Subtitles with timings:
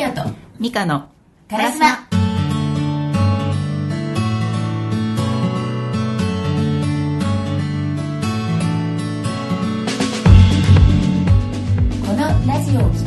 [0.00, 0.22] よと
[0.58, 1.08] ミカの
[1.48, 1.96] カラスマ
[12.06, 13.05] このラジオを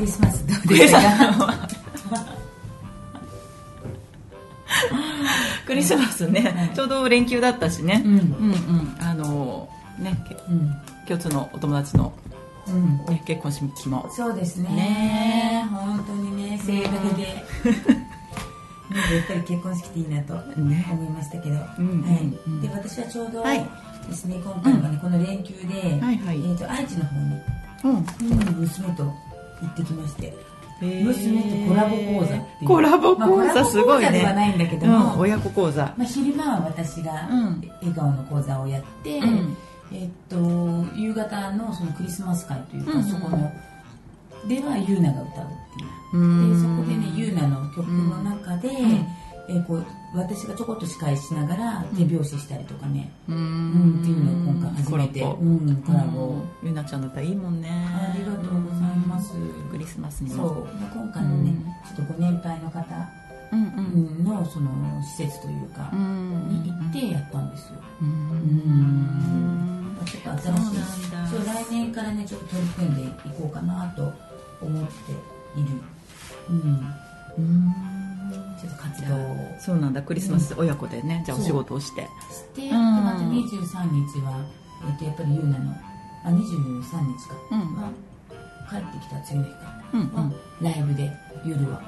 [0.00, 0.46] クリスマス。
[0.46, 1.00] どうでした？
[1.00, 1.68] か
[5.66, 8.12] クリスマスね、ちょうど連休だったしね、うん。
[8.12, 8.96] うんうん。
[8.98, 9.68] あの
[9.98, 10.74] ねけうん。
[11.06, 12.12] 共通のお友達の、
[12.66, 12.96] うん。
[13.08, 14.08] ね、結婚式も。
[14.10, 14.70] そうですね。
[14.70, 15.68] ね。
[15.70, 17.44] 本当にね盛大で。
[18.90, 19.02] なん。
[19.02, 20.86] か やっぱり結婚式っていいなとね。
[20.90, 22.02] 思いましたけど、うんうん。
[22.02, 22.22] はい。
[22.46, 22.60] うん。
[22.62, 23.68] で私はちょうどはい。
[24.08, 26.36] ですね、今回はね、この連休で、はいはい。
[26.38, 27.36] えー、と愛知の方に、
[27.84, 27.92] うん。
[27.92, 29.12] うん娘と
[29.60, 30.34] 行ってきまして
[30.80, 35.94] 娘とコラボ講座っていうコラボ講座すごいまあ、コラボ講座ではねないんだけどうも、ん親子講座。
[35.96, 37.70] まあ、昼間は私がうん。
[37.82, 39.56] 笑顔の講座をやって、うん。
[39.92, 40.36] えっと
[40.96, 43.04] 夕方のそのクリスマス会というか、うんうん。
[43.04, 43.52] そこの
[44.48, 45.48] ではユーナが歌うっ
[46.10, 46.18] ていう。
[46.18, 46.54] うん。
[46.54, 49.06] でそこでねユーナの曲の中で、ん
[49.50, 55.22] えーこう私がちょこっと司会しながら手拍子したりとかね、ううんっていうのを今回初めて。
[55.22, 56.26] うんコラボ、
[56.62, 56.68] うん。
[56.68, 57.68] ゆなちゃんだったらいいもんね。
[57.70, 59.34] ありがとうございます、
[59.70, 60.48] クリスマスにも。
[60.48, 60.64] そう。
[60.80, 61.96] で今回のね、うん。
[61.96, 62.84] ちょっとご年配の方
[63.52, 64.24] うんうん。
[64.24, 64.70] のその
[65.16, 66.48] 施設というか、うん。
[66.62, 69.96] に行ってやったんですよ、ううん。
[70.04, 70.74] ちょっと新しい。
[71.30, 73.06] そう来年からねちょっと取り組んでい
[73.38, 74.12] こうかなと
[74.60, 75.12] 思って
[75.60, 75.70] いる。
[76.50, 76.94] うん。
[77.38, 77.99] うん
[79.58, 80.02] そうなんだ。
[80.02, 82.02] クリスマス親子でねじゃあお仕事をして。
[82.02, 83.36] して、また23
[83.92, 84.44] 日は、
[84.88, 85.72] えっとやっぱりユーナの
[86.24, 87.58] あ23日か、うん。
[87.76, 87.90] は
[88.68, 90.06] 帰ってきた次の日か、うんうん。
[90.14, 91.10] はライブで
[91.44, 91.80] 夜は、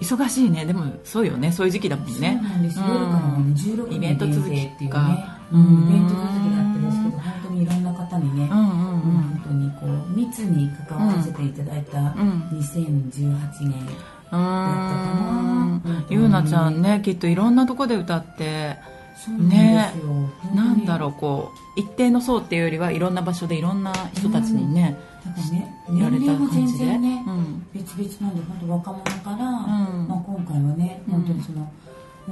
[0.00, 0.64] 忙しいね。
[0.64, 1.52] でもそうよね。
[1.52, 2.86] そういう時期だもんそうねなんです、うん。
[2.88, 4.90] 夜からもね16イベント続き定っていうね。
[4.90, 5.88] か、うん、うん。
[5.88, 8.70] イベント続きがあってですけど本当にいろんな方にね、うんうんうん。
[9.00, 15.82] 本当にこう密に関わらせていただいたうん2018年、うーんうん。
[16.10, 18.76] ゆうなちゃんねきっといろんなとこで歌って
[19.16, 26.86] そうなんだろううこう一定の層っていうよりはいろんな場所でいろんな人たちにねなんかねやれた感じで。
[26.86, 27.66] 然ね、うん。
[27.74, 30.08] 別々なんで本当若者から、ん。
[30.08, 31.12] まあ、今回はねうん。
[31.14, 31.70] 本当にその、も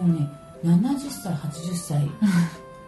[0.04, 0.28] うね
[0.64, 2.04] 70歳80歳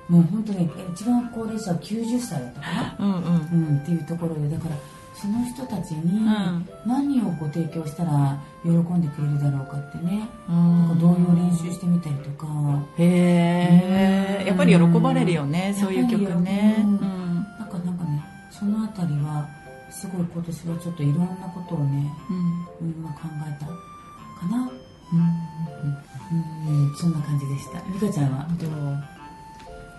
[0.09, 3.69] もう本当に一番高齢者は90歳だったかな、うんうん。
[3.69, 4.77] うん、っていうところでだから
[5.19, 6.69] その人たちにん。
[6.85, 10.79] 何をご提供したら喜んでくれるだろうかってね、うん。
[10.89, 12.47] なんか童謡練習してみたりとか。
[12.99, 14.47] へえうん。
[14.47, 16.77] やっぱり喜ばれるよねそういう曲ね。
[16.79, 16.91] うん。
[16.91, 19.49] うんなんかなんかねそのあたりは
[19.91, 22.89] すごい今年はちょっといろんなことをね、うん。
[22.89, 23.73] うんまあ、考えたか
[24.55, 24.59] な。
[24.59, 25.21] うん。
[26.79, 26.95] うん。
[26.95, 27.81] そんな感じでした。
[27.93, 28.47] 美香ちゃんは？
[28.59, 28.97] でも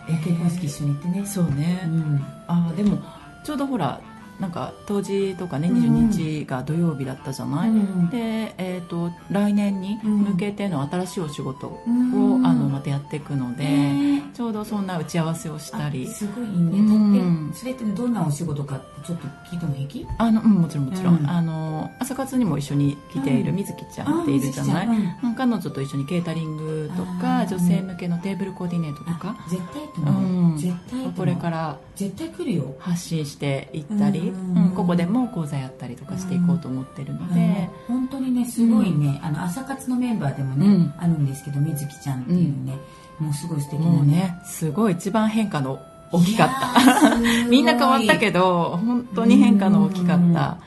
[0.08, 1.26] 結婚式一緒に行ってね。
[1.26, 1.82] そうね。
[1.86, 2.24] うん。
[2.48, 3.00] あでも
[3.44, 4.00] ちょうどほら
[4.40, 12.46] なんか当時とかね22日が土曜日だったじゃない、うんで、えー、と来年に向けての新しいお仕事を、うん。
[12.46, 16.08] あのまたやっていくので、ねちょうどそんな打ち合わせをしたり。
[16.08, 17.50] あすごいね、うん。
[17.50, 20.08] だってそれってどんなお仕事かってちょっと聞いても平気？
[20.20, 21.30] あの、うん、もちろんもちろん、うん。
[21.30, 23.56] あの朝活にも一緒に来ているうん。
[23.56, 24.88] 水木ちゃんっているじゃない、
[25.36, 27.48] 彼女と一緒にケータリングとあかー。
[27.48, 29.36] 女性向けのテーブルコーディネートとか。
[29.40, 30.27] あ絶対と思う、うん
[30.58, 32.76] 絶対これから絶対来るよ。
[32.80, 34.34] 発信していったり、
[34.76, 40.94] ここでも講座やったりとかしていこうと思ってるので、本当にねすごいね、あの朝活のメンバーでもね、うん。
[40.98, 42.78] あるんですけど水木ちゃんっていうね、
[43.20, 45.80] もうすごい素敵なもうねすごい一番変化の
[46.12, 47.18] 大きかった。
[47.50, 50.58] みんな変わったけど本当に変化の大きかった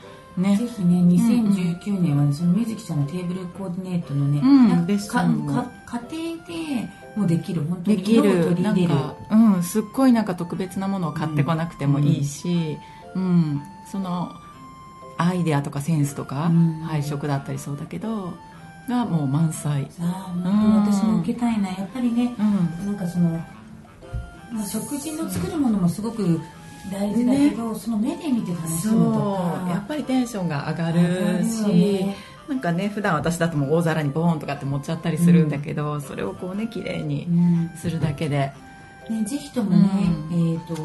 [0.41, 0.57] ね。
[0.57, 5.53] ぜひね2019年はねその水木ちゃんのテーブルコーディネートのね、うんなんかンも。
[5.53, 5.71] か
[6.09, 8.21] 家庭でもできる本当にできる。
[8.21, 8.93] 取り入れる。
[8.93, 12.77] なんか、うん、すっごいなんか特別なものを買ってこなくてもいいし、
[13.15, 13.61] うん。
[13.91, 14.31] その
[15.17, 16.73] アイデアとかセンスとか、うん。
[16.83, 18.33] 配色だったりそうだけど
[18.87, 21.69] がもう満載、さあ本当に私も受けたいな。
[21.69, 22.43] やっぱりねう
[22.83, 23.29] ん、なんかその、
[24.51, 26.39] まあ、食事の作るものもすごく
[26.89, 29.67] 大事だけど、その目で見て楽しむとか。
[29.69, 32.05] やっぱりテンションが上がるるし
[32.47, 37.71] なんかね普段私だともう大皿にボーンとかって持っちゃったりするんだけど、それをこうね綺麗にうん。
[37.77, 38.51] するだけで。
[39.09, 39.89] ね、ぜひともね、
[40.31, 40.53] うん。
[40.53, 40.75] えー、と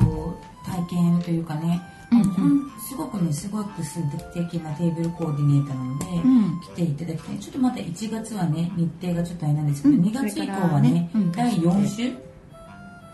[0.64, 4.00] 体験というかねうんほんすごくねすごく素
[4.32, 6.60] 敵なテーブルコーディネーターなので、うん。
[6.60, 7.38] 来ていただきたい。
[7.38, 10.02] ちょっとまだ1月はね日程がちょっとあれなんですけど、うん。
[10.02, 11.10] 2月以降はねね。
[11.14, 11.32] うん。
[11.32, 12.12] 第4週？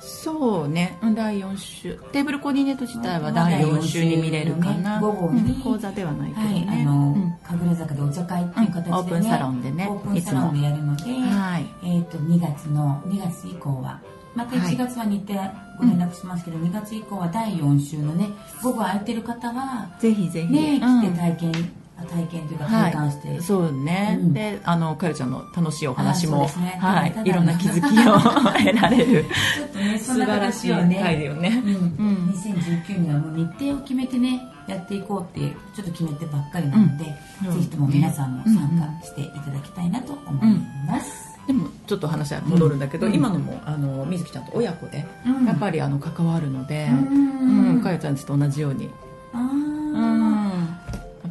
[0.03, 0.99] そうね。
[1.03, 7.35] うん第4週テーブルコーディネート自体は第4週に見れるかな、午後にうん講座ではないけどはい、ね、あの、うん。
[7.45, 9.89] 神楽坂でお茶会っていう形で、オープンサロンでね。
[9.89, 14.01] オープンサロンでやるので、はいえっ、と2月の2月以降は。
[14.35, 15.39] また1月は日程
[15.79, 18.31] ご連絡しますけど、2月以降は第4週のね
[18.63, 20.53] 午後空いてる方はぜひぜひ。
[20.53, 21.03] ね、うん。
[21.03, 22.93] 来て体験あ体験というかはい。
[22.93, 24.33] 体感して、そうね、うん。
[24.33, 26.79] であのかよちゃんの楽しいお話も、ね。
[26.81, 27.15] はい。
[27.25, 29.25] いろんな気づきを 得られる。
[29.55, 31.73] ちょっとねそ素晴らしいだよね、うん。
[31.73, 32.33] うん。
[32.35, 37.05] 2019年はもう日程を決めてねやっていこうってちょっと決めてばっかりなので、
[37.47, 37.55] うん。
[37.55, 38.57] ぜひとも皆さんも参
[39.01, 40.57] 加していただきたいなと思い
[40.87, 43.15] ます、でもちょっと話は戻るんだけど、うん。
[43.15, 45.47] 今のもあの水木ちゃんと親子で、うん。
[45.47, 47.69] やっぱりあの関わるので、うん。
[47.69, 47.81] うん。
[47.83, 48.91] かよちゃんちと同じように、
[49.33, 50.52] あうん、ーや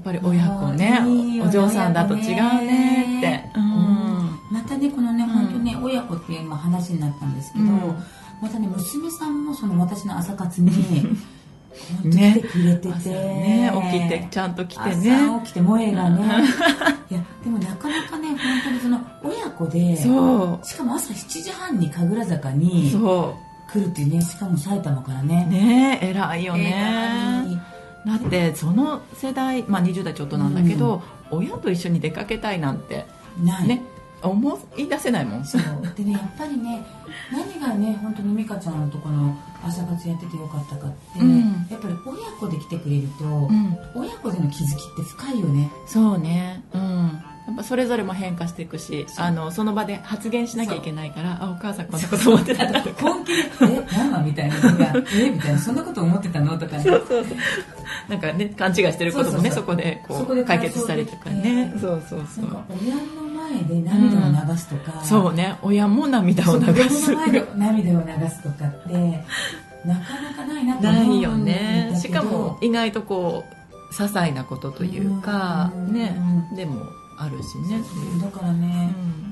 [0.01, 4.39] っぱり親子ねあーいいよお嬢さんだと違うねって、うん。
[4.51, 5.27] またねこのね、ん。
[5.27, 7.79] 本当ね親子っていう今話になったんですけど、うん。
[8.41, 10.71] またね娘さんもその私の朝活に
[12.03, 15.15] ね来てくれてて、朝ね起きてちゃんと来てね。
[15.15, 16.43] 朝起きて萌えがね。
[17.11, 22.91] いやでもなかなかね本当にその親子でそしかも朝7時半に神楽坂に
[23.71, 25.45] 来るっていうねしかも埼玉からね。
[25.47, 27.70] うね偉いよえねー
[28.05, 33.05] だってその世代、まあ、20代ちょっとなんだけど、親と一緒に出かけたいなんて
[33.43, 33.83] ない、ね
[34.23, 35.45] 思い出せないもん。
[35.45, 35.61] そう。
[35.95, 36.85] でねやっぱりね
[37.31, 41.39] 何がね本当に美香ちゃんのとこの朝活やっててよかったかって、うん。
[41.69, 43.77] やっぱり親子で来てくれると、うん。
[43.95, 45.71] 親子での気づきって深いよね。
[45.87, 46.63] そうね。
[46.73, 53.01] うんやっぱそれぞれも変化していくしあのその場で発言しなきゃいけないからあお母さんこんなこと思ってたとか。
[53.01, 56.83] 本気で「えママ?」みたいなのが「えみたいな「そんなこと思ってたの?」とかね。
[56.83, 57.37] そうそうそう。
[58.09, 59.75] なんかね勘違いしてることもねそうそうそう。
[59.75, 61.73] そこでこう解決したりとかね。
[61.79, 62.45] そうそうそう
[62.81, 65.55] 親の前で涙を流すとか、そうね。
[65.61, 67.05] 親も涙を流す。
[67.05, 69.23] そう子供の前で涙を流すとかって
[69.85, 71.97] なかなかないなと思ないよね。
[71.99, 75.93] しかも意外とこう些細なことというかうん。
[75.93, 76.15] ね。
[76.55, 76.85] でも
[77.21, 77.81] あるしね。
[78.21, 79.31] だからね、うん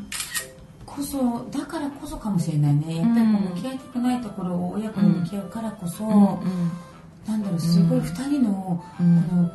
[0.86, 2.98] こそだからこそかもしれないね。
[2.98, 6.72] やっぱりこう向き合いたくないところを親子で向き合うからこそ、うん
[7.28, 9.24] なんだろうすごい2人のうん。
[9.30, 9.52] この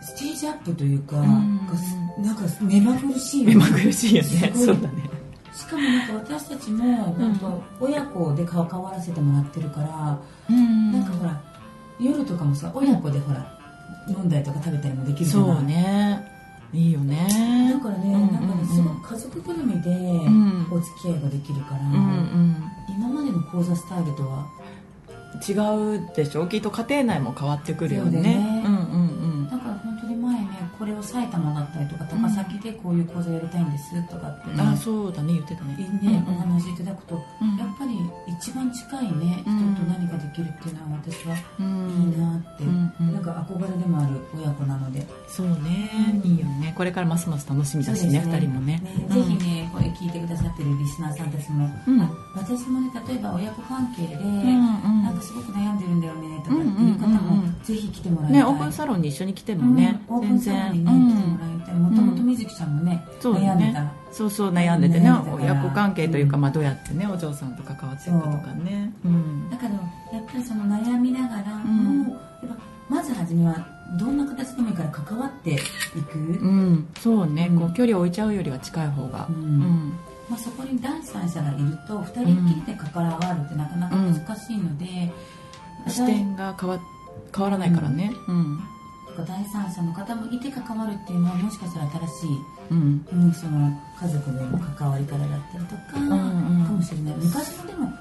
[0.00, 1.74] ステージアップというか、んが
[2.18, 4.52] なんか目まぐるしいよ目まぐるしいよね。
[4.54, 4.88] そうだね。
[5.52, 10.18] しかもなんか私たちも本当親子で関わらせてもらってるから、
[10.54, 11.42] なんかほら
[11.98, 13.58] 夜とかもさ親子でほら
[14.08, 16.35] 飲んだりとか食べたりもできるそうね
[16.76, 17.72] いいよね。
[17.72, 18.32] だからね、うんうんうん。
[18.32, 20.66] なんかねすごく家族ぐるみでん。
[20.70, 22.56] お付き合いができるから、うんうん。
[22.88, 24.46] 今までの講座スタイルとは
[25.46, 25.52] 違
[25.98, 26.46] うでしょ？
[26.46, 28.20] きっと家庭内も変わってくるよね。
[28.20, 28.75] ねうんうん
[31.06, 35.76] 埼玉だったりとか高崎でこういう講座やりたいんですとかってね、うんあそうだね言ってたね。
[35.76, 37.56] ね、うんお話いただくと、うん。
[37.56, 42.12] やっぱり一番近いね人うんと何かできるっていうのは私はうん。
[42.12, 43.12] いいなって、うんうん。
[43.14, 45.06] なんか憧れでもある親子なので。
[45.28, 45.90] そうね
[46.24, 46.74] うんいいよね。
[46.76, 48.82] これからますます楽しみだしねそうです二人もね。
[49.08, 49.14] うん。
[49.14, 51.68] ぜひねこれ聞いてくださってるリスナーさんたちも、
[52.34, 57.56] 私もね例えば親子関係で、うんうんなんかすごく悩んでるんだよねとかってうんうんいう方も、うんうん。
[57.62, 58.40] ぜひ来てもらいたい。
[58.40, 61.74] ねオープンサロンに一緒に来てもねうんオープン全然サロンにね、来てもらいたい。
[61.74, 63.82] もともと水木ちゃんもね、そうだ悩んでた。
[63.82, 65.10] ねそうそう悩んでてね。
[65.10, 68.92] 親子関係というか、まあ、どうやってねお嬢さんと関わっていくかとかね。
[69.04, 69.08] う。
[69.08, 69.50] ん。
[69.50, 69.78] だからや
[70.20, 72.16] っぱりその悩みながらも、うんやっ
[72.48, 72.56] ぱ
[72.88, 73.66] まず初めは
[73.98, 75.58] どんな形でもいいから関わってい
[76.10, 76.88] く、うん。
[77.00, 77.58] そうね、うん。
[77.58, 79.26] こう距離を置いちゃうよりは近い方が。
[79.28, 79.60] ううん。
[79.60, 79.92] ん
[80.28, 85.12] まあ、そこに第三者がいると二人っきりで関わるってなかなか難しいので、
[85.88, 86.80] 視点が変わ
[87.34, 88.12] 変わらないからね。
[88.28, 88.60] うん
[89.24, 92.28] 第三者の方もいて関わるっていうのはもしかしたら新しい、
[92.70, 93.06] うん。
[93.12, 93.70] うん、その
[94.00, 96.10] 家族での関わり方だったりとか、ん
[96.60, 97.14] うんかもしれない。
[97.16, 97.92] 昔のでも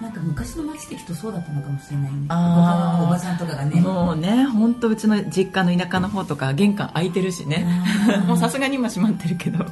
[0.00, 2.26] なんか昔の町的とそうだったのかもしれないね。
[2.28, 2.96] あー。
[2.96, 3.80] 他のおばさんとかがね。
[3.80, 4.44] もうね。
[4.44, 7.66] 本当うちの実家の田舎の方とか玄関開いてるしね。
[8.28, 9.64] もうさすがに今閉まってるけど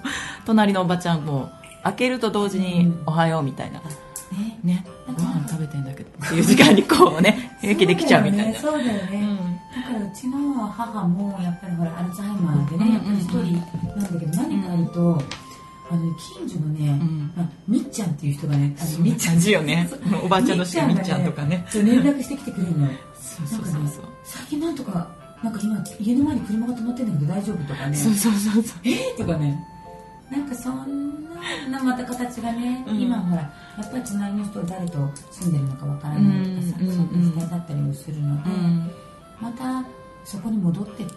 [0.46, 1.50] 隣のおばちゃんも
[1.82, 3.80] 開けると同時にうん「おはよう」みたいな。
[3.80, 4.58] ね。
[4.64, 6.10] ねご飯食べてんだけど。
[6.26, 8.58] っていう時間にこうね平気できちゃうみたいな。
[8.58, 9.38] そうだよね。
[9.38, 13.36] そうだからうちの母もやっぱりほらアルツハイマーでね、やっぱり一人
[13.88, 15.22] なんだけど何かあると、
[15.90, 17.32] あの近所のね、ん。
[17.36, 19.88] まあ、みっちゃんっていう人がねあのみっちゃん字よね。
[20.24, 21.66] おばあちゃんのしかみっちゃんがとかね。
[21.68, 24.04] そう連絡してきてくれるのそうそうそうそう。
[24.24, 25.08] 最近なんとか
[25.42, 27.96] なんか今家の前に車が止まってんだけど大丈夫とかね。
[27.96, 28.78] そうそうそうそう。
[28.84, 29.58] えーとかね。
[30.30, 31.24] なんかそん
[31.70, 33.00] なまた形がね、うん。
[33.00, 33.50] 今ほらや
[33.84, 38.90] っぱり隣の人誰と住んでるのかわからないとかさ、うんそういう時代だったりもするので、うん
[39.40, 39.84] また
[40.24, 41.14] そこに戻っていくっ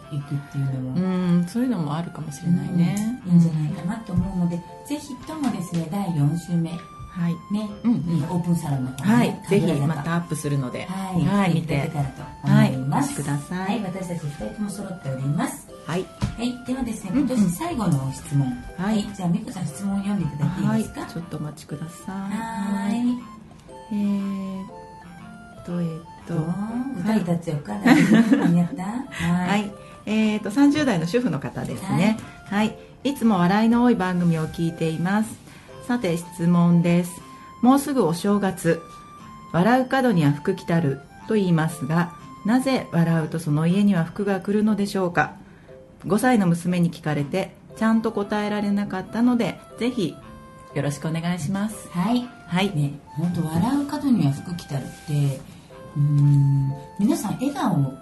[0.51, 4.57] ていうのも、うんそういうのもあるかもしれないね、うんいいんじゃないかなと思うので、
[4.87, 6.71] ぜひともですね第4週目
[7.17, 7.33] はい。
[7.51, 8.23] ね、うんうん。
[8.25, 9.29] オープンサロンの方はい。
[9.29, 12.09] ね、ぜひまたアップするので、はい、はい、見見ていただてけたら
[12.45, 13.59] とはい思います、お待ちください。
[13.59, 15.67] はい、私たち2人とも揃っております。
[15.87, 16.05] はい。
[16.37, 17.27] はい、ではですね、うんうん。
[17.27, 18.63] 今年最後の質問。
[18.77, 19.01] はい。
[19.15, 21.05] じゃあ、みこさん質問を読んでいただいていはいいですか？
[21.05, 22.11] ちょっとお待ちください。
[22.11, 23.19] はーい。
[23.89, 24.67] えーっ
[25.67, 26.41] とえーっとと、
[26.99, 28.83] 歌に合 った？
[28.83, 29.47] は。
[29.47, 29.61] はい。
[29.61, 29.71] い、
[30.05, 32.17] えー、と30代の主婦の方ですね。
[32.49, 35.29] はい、い、つも笑いの多い番組を聞いています。
[35.87, 37.11] さて質問です。
[37.61, 38.81] もうすぐお正月。
[39.53, 42.11] 笑う角には福来たると言いますが
[42.45, 45.35] なぜ笑うとその家には福が来るのでしょうか
[46.05, 50.15] ？5歳の娘に聞かれてちゃんと答えられなかったのでぜひ
[50.75, 51.87] よろしくお願いします。
[51.91, 52.27] はい。
[52.47, 55.56] はい、ね、本当笑う角には服着たるって。
[55.97, 57.93] うーん、皆さん笑顔を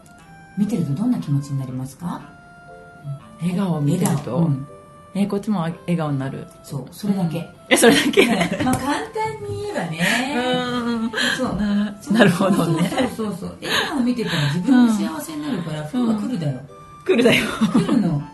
[0.58, 2.22] 見てるとどんな気持ちになりますか？
[3.42, 4.68] 笑顔を見てると、うん。
[5.14, 6.46] えーこっちも笑顔になる。
[6.62, 7.50] そう、それだけ。
[7.70, 8.25] えそれだけ？
[8.25, 10.34] ねまあ、簡単に言えばね。
[10.36, 11.12] うん。
[11.38, 11.56] そう。
[11.56, 12.32] なる。
[12.32, 12.90] ほどね。
[13.16, 13.58] そうそうそう。
[13.62, 16.60] 笑顔を見てたら自分も幸せになるから、服が来るだよ。
[17.06, 17.46] 来るだよ。
[17.74, 18.20] 来るの。
[18.20, 18.25] だ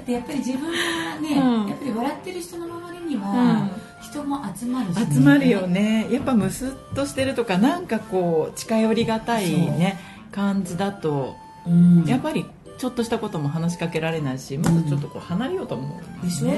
[0.00, 1.68] ってやっぱり自分がね、うん。
[1.68, 3.81] やっぱり笑ってる人の周りには、うん
[4.12, 6.06] 人も集まるし、集まるよね。
[6.10, 9.98] やっぱムスッとしてるとかなんかこう近寄りがたいね
[10.30, 12.44] 感じだとうん、やっぱり
[12.78, 16.48] ちょっとしたことも話しかけられないしまずちょっとこう離れようと思うでしょ、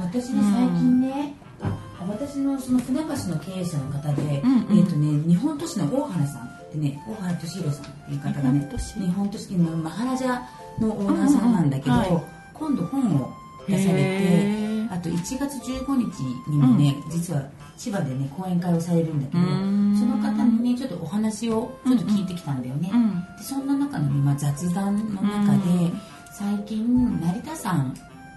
[0.00, 4.78] 私ね最近ね、あ私のその船橋の経営者の方で、うんうん。
[4.78, 9.52] えっ、とね日本都市の大原さんってね大原敏弘さんっていう方がね日本都市？
[9.52, 10.40] のマハラジャ
[10.80, 13.34] のオーナーさんなんだけど、今度本を
[13.68, 17.42] 出されてあと1月15日にもね、実は
[17.76, 19.42] 千葉でね講演会をされるんだけど
[19.98, 23.36] その方にねちょっとお話をちょっと聞いてきたんだよね、うん。
[23.36, 26.00] でそんな中の、ねまあ、雑談の中で、うん
[26.38, 27.94] 最近成田山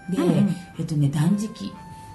[0.08, 0.56] で、うんうん。
[0.78, 1.70] えっとね断食、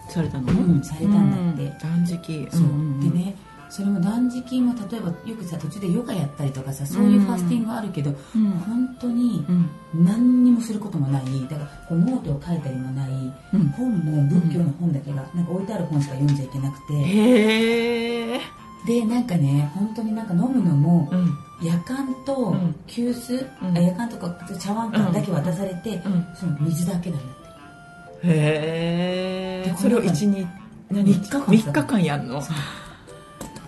[0.09, 0.51] されたの？
[0.51, 2.47] うんされたんだって、断食。
[2.51, 2.99] そう、ん。
[2.99, 3.35] でね
[3.69, 8.51] それも断食も例えばよくさ途中でヨガやったりとかさそういうファスティングがあるけど、うん。
[8.51, 9.69] 本当にうん。
[10.05, 11.23] 何にもすることもない。
[11.49, 13.09] だからこうノートを書いたりもない、
[13.53, 13.67] うん。
[13.69, 18.41] 本も仏教の本だけがなんか置いてある本しか読んじゃいけなくて、へえ。
[18.85, 21.37] でなんかね本当になんか飲むのも、うん。
[21.61, 22.75] 夜間とうん。
[22.87, 23.77] 急須、うん。
[23.77, 24.29] あ夜間とか
[24.59, 26.27] 茶碗かだけ渡されて、うん。
[26.35, 28.27] その水だけなんだって。
[28.27, 29.69] へえ。
[29.69, 30.47] でそれを一日
[30.91, 31.13] 何？
[31.13, 32.41] 三日間三日間やんの？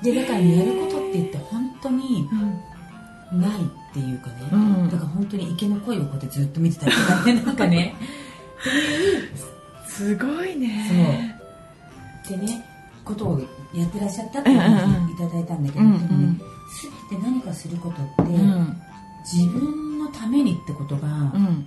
[0.02, 2.62] でだからやることって言って本当にうん。
[3.32, 4.90] ないっていうかね、うん。
[4.90, 7.34] だから本当に池の鯉をこうやってずっと見てたりとかね。
[7.44, 7.96] なんかね。
[9.86, 11.38] すごいね。
[12.24, 12.66] ってね
[13.04, 13.42] ことを
[13.74, 16.08] やってらっしゃったっていう話いただいたんだけど、うんうん。
[16.08, 16.40] でもね
[17.10, 18.78] 全て何かすることって、うん。
[19.26, 21.66] 自分のためにってことが、うん。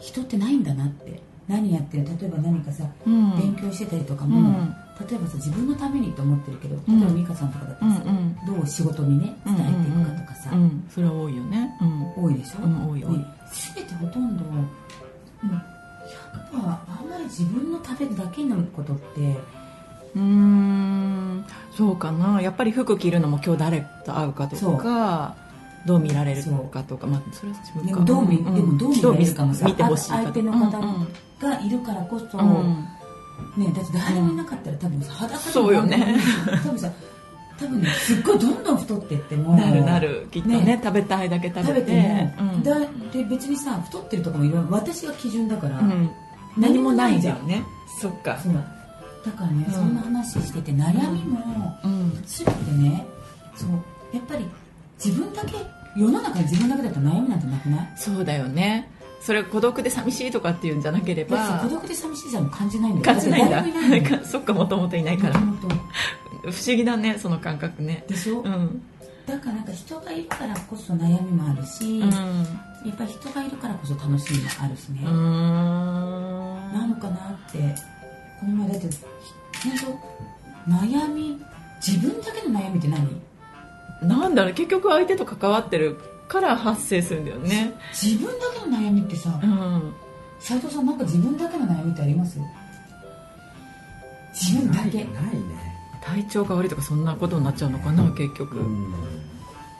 [0.00, 3.36] 人ってないんだなって何やってる例えば何かさ、うん。
[3.36, 4.76] 勉強してたりとかうも、ん。
[5.08, 7.00] 例えばさ自分のためにと思ってるけどうん。
[7.00, 8.12] 例えば美香さんとかだったらさ、うんう
[8.52, 8.56] ん。
[8.56, 10.86] どう仕事にね伝えていくかとかさ、うん。
[10.90, 11.70] それは多いよね。
[11.80, 12.24] うん。
[12.24, 13.18] 多いでしょ、うん多い多い。
[13.18, 13.24] で
[13.76, 14.66] 全てほとんどもう
[16.54, 19.36] 100%あんまり自分のためだけのことって
[20.14, 21.44] うーん。
[21.76, 22.42] そうかな。
[22.42, 25.36] やっぱり服着るのも今日誰と会うかとか
[25.86, 27.88] どう見られるかとかまあそれは自分か。
[27.88, 30.80] でもどう見、んでもどう見られるかもさ見てほしいか相手の方
[31.40, 32.56] がいるからこそ、うん。
[32.56, 32.88] うん
[33.56, 36.16] ね、だって誰もいなかったら多分さ裸でもそうよね。
[36.64, 36.90] 多分さ
[37.58, 40.26] 多分ねすっごいどんどん太ってってもなるなる。
[40.32, 40.80] きっとねね。
[40.82, 41.72] 食べたいだけ食べて。
[41.72, 42.62] 食べても、うん。
[42.62, 42.80] だ
[43.12, 46.10] で別にさ太ってるとかもいろいろ私が基準だから、うん。
[46.56, 47.62] 何もないんだよね。
[48.00, 48.38] そっか。
[48.42, 48.54] そう。
[49.24, 49.72] だからね、うん。
[49.72, 52.22] そんな話してて悩みもうん。
[52.26, 53.06] 全てね
[53.54, 53.70] そう
[54.12, 54.44] やっぱり
[55.02, 55.54] 自分だけ
[55.96, 57.88] 世の中に自分だけだと悩みなんてなくない？
[57.96, 58.90] そうだよね
[59.20, 63.14] それ孤独で寂しいとかっていうんじゃなければ孤独で寂しいじゃん感じないんだよ。
[63.14, 63.44] 感じない
[64.00, 64.24] んだ。
[64.24, 65.34] そっかもともといないから。
[65.34, 65.42] 不
[66.48, 68.04] 思議だねその感覚ね。
[68.08, 68.82] でしょ、うん。
[69.26, 72.08] だからなんか人がいるからこそ悩みもあるし、うん。
[72.08, 75.12] やっぱり人がいるからこそ楽しみもあるしね、うーん。
[76.72, 77.16] なのかな
[77.48, 77.58] って
[78.40, 78.88] この前だって
[79.62, 79.72] 本
[80.66, 81.42] 当悩み
[81.84, 83.20] 自分だけの悩みって何？
[84.00, 85.98] なんだろう結局相手と関わってる
[86.28, 87.74] から発生するんだよね。
[87.92, 89.94] 自分だけの悩みってさうん。
[90.40, 92.38] 斉藤さんなんか自分だけの悩みってあります？
[94.34, 95.04] 自分だけ。
[95.04, 95.40] ないないね。
[96.04, 98.92] 体調が悪いとかそんなことになっちゃうのかな結局、うん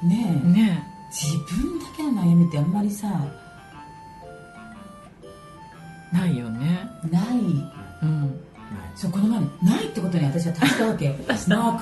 [0.02, 0.48] ねえ。
[0.48, 3.08] ね自分だけの悩みってあんまりさ
[6.12, 6.88] ないよね。
[7.10, 7.24] ない。
[8.02, 8.40] うん。
[8.96, 11.08] そうこの前ないってことに私は達したわけ。
[11.14, 11.78] なくない？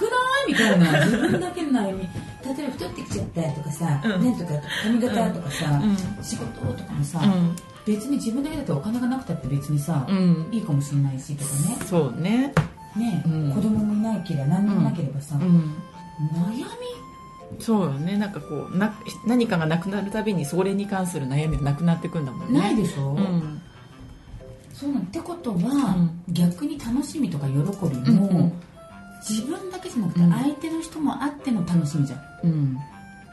[0.49, 1.05] みたいな。
[1.07, 2.09] 自分だけの悩み
[2.55, 4.11] 例えば太ってきちゃったとかさ、うん。
[4.25, 4.53] なんとか
[4.85, 6.25] 髪型とかさ、うん。
[6.25, 7.57] 仕事とかもさ、うん。
[7.87, 10.49] 別に自分だけだとお金がなくたって別にさ、うん。
[10.53, 11.77] いいかもしれないしとかね。
[11.87, 12.53] そうね。
[12.97, 13.53] ね、うん。
[13.53, 15.75] 子供もいなければ何にもなければさ、うん。
[16.33, 16.65] 悩み？
[17.61, 18.17] そうよね。
[18.17, 22.59] なんかこうな何かがなくなるたびにそれに関する悩みがなくなってくんだもんね。
[22.59, 23.63] ないでしょ、うん。
[24.73, 26.35] そうなんってことは、うん。
[26.35, 27.61] 逆に楽しみとか喜び
[28.13, 28.51] も、
[29.29, 30.33] 自分だけじゃなくてうん。
[30.33, 32.77] 相手の人もあっての楽しみじゃん、うん。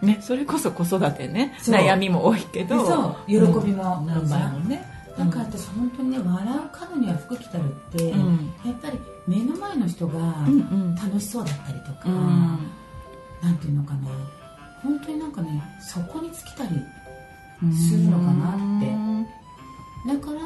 [0.01, 2.85] ね、それこそ子育てね悩みも多いけど。
[2.85, 3.27] そう。
[3.27, 4.07] 喜びもうん。
[4.07, 4.85] 何倍もね。
[5.17, 8.53] だから私本当にね笑う角には服着たるって、うん。
[8.65, 10.19] やっぱり目の前の人が
[11.01, 12.71] 楽しそうだったりとか、うん。
[13.41, 14.09] なんていうのかな。
[14.81, 16.69] 本当になんかねそこに尽きたり
[17.71, 19.13] するのかなって。
[20.05, 20.39] だから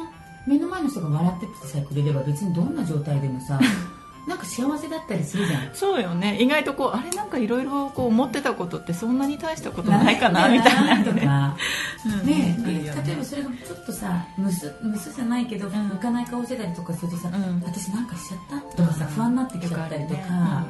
[0.46, 3.58] 目の前の人が笑っててさえくれれば別にどんな状態でもさ
[4.28, 5.74] なんか幸せだったりするじゃん。
[5.74, 6.36] そうよね。
[6.40, 11.04] 意外とこうあれなんかいろいろこう思ってたことってそんなに大したことないかなみたいなね。
[11.04, 11.56] とか。
[12.06, 12.26] うん。
[12.26, 12.56] ね
[13.06, 15.88] 例えばそれがちょっとさむすむすじゃないけど、ん。
[15.88, 17.62] 向かない顔してたりとかするとさ、うん。
[17.64, 18.40] 私なんかしちゃっ
[18.76, 20.66] たとかさ、不安になってきちゃったりとか、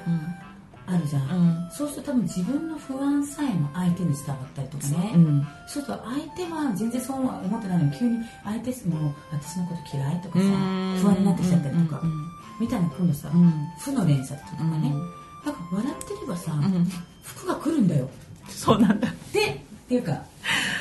[0.91, 1.69] あるじゃん、うん。
[1.71, 7.27] そうすると多分自分の不安さえも相手に伝わったりとかね、うんそうすると相手は全然そう。
[7.27, 13.51] は思ってないのに急に相手も私のこと嫌いとかさうん不安になってきちゃったりとか、うんみたいな今度さ、うん。
[13.79, 14.99] 負の連鎖とかね、うん。
[15.45, 16.87] なんか笑ってればさ、うん。
[17.23, 18.09] 服が来るんだよ。
[18.49, 19.09] そうなんだ。
[19.33, 20.23] でっていうか、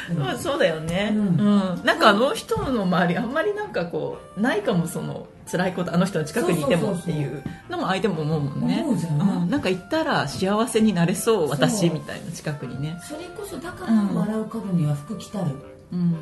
[0.09, 0.17] うん。
[0.19, 1.35] まあそうだよね、ううん。
[1.35, 8.81] んなんかあの人の周りあんまりなんかこうないかもその辛いことあの人の近くにいてもっていうのも相手も思うもんね。
[8.81, 9.49] 思うんうん。
[9.49, 12.99] なんか言ったら幸せになれそう私みたいな近くにね。
[13.07, 15.51] それこそだからうん笑う角には服着たる、
[15.93, 16.15] うん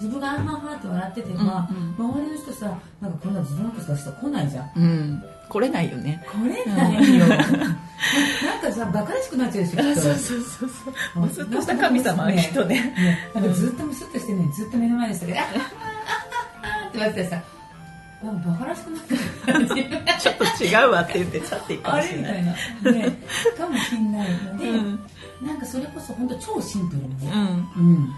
[0.00, 4.72] 自分があははって笑っててうんば、周りの人さなんかこんな自分のことしたら来ないじゃん。
[4.76, 5.24] うん。
[5.48, 6.24] 来れないよね。
[6.26, 10.70] 来れないよ、 なんかさバカらしくなっちゃうでしょそうそうそう
[11.14, 11.20] そう。
[11.20, 13.30] むすっとした神様はきっとねね。
[13.34, 17.42] なんかずっとムスッとしてるのにずっと目の前でしたけど、ああああって言われてさ
[18.22, 19.20] バカらしくなってる
[20.20, 22.44] ちょっと違うわって言って去っていくかあもしれないれみ
[22.82, 23.16] たいな、ね、
[23.56, 25.00] かもしんないので、うん
[25.40, 28.14] なんかそれこそ本当超シンプルにね、うんうんうん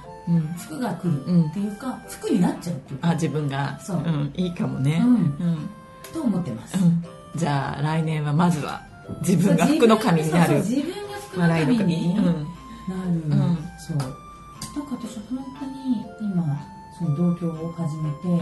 [0.57, 3.09] 服が来るっていうか、服になっちゃうっていうか。
[3.11, 3.79] あ自分が。
[3.81, 3.97] そう。
[3.99, 5.01] うん、いいかもね。
[5.03, 5.15] うん。
[5.15, 5.71] うん。
[6.13, 7.05] と思ってます、うん。
[7.37, 8.83] じゃあ来年はまずは
[9.21, 10.57] 自分が服の神になる。
[10.57, 12.15] 自分が服の神神に。
[12.17, 13.59] なる、うん。
[13.79, 13.97] そう。
[13.97, 16.67] なんか私本当に今
[16.99, 18.39] その同居を始めて、うん。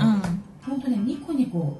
[0.66, 1.78] 本当ねニコニコ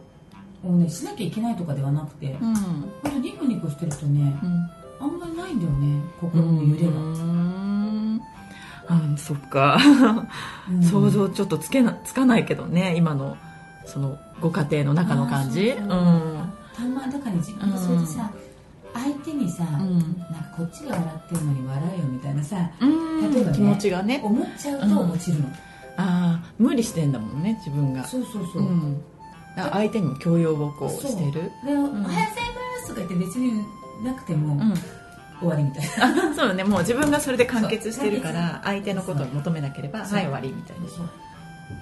[0.64, 2.54] をねしなきゃいけないとかではなくて、うん。
[2.54, 4.70] 本当ニコニコしてるとねうん。
[5.00, 6.92] あんまりないんだよね心の揺れが、
[8.90, 9.78] うんあそっか、
[10.70, 10.82] うん。
[10.82, 13.36] 想像ちょっとつけなつかないけどね今の
[13.86, 15.70] そのご家庭の中の感じ。
[15.70, 15.86] うん。
[16.74, 18.30] たまだから自分がそれでさ、
[18.94, 19.68] 相手にさ、ん。
[19.68, 23.32] なんかこっちが笑ってるのに笑えよみたいなさうん。
[23.32, 24.20] 例えばね気持ちがね。
[24.24, 25.52] 思っちゃうと落ちるの、あ
[25.96, 28.04] あ無理してんだもんね自分が。
[28.04, 28.62] そうそうそう。
[28.62, 29.02] う、ん。
[29.56, 31.50] 相手にも強要をこうしてる。
[31.64, 32.22] で、おはようございま
[32.84, 33.64] すとか言って別に
[34.04, 34.74] なくても、うん
[35.40, 36.30] 終わりみたいな。
[36.30, 36.64] あそうよね。
[36.64, 40.88] もう自分がそれで完結してるから相手のことを求めなければはい終わりみたいな。
[40.88, 41.08] そう。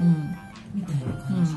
[0.01, 0.37] うん。
[0.75, 1.55] みたいな感じ。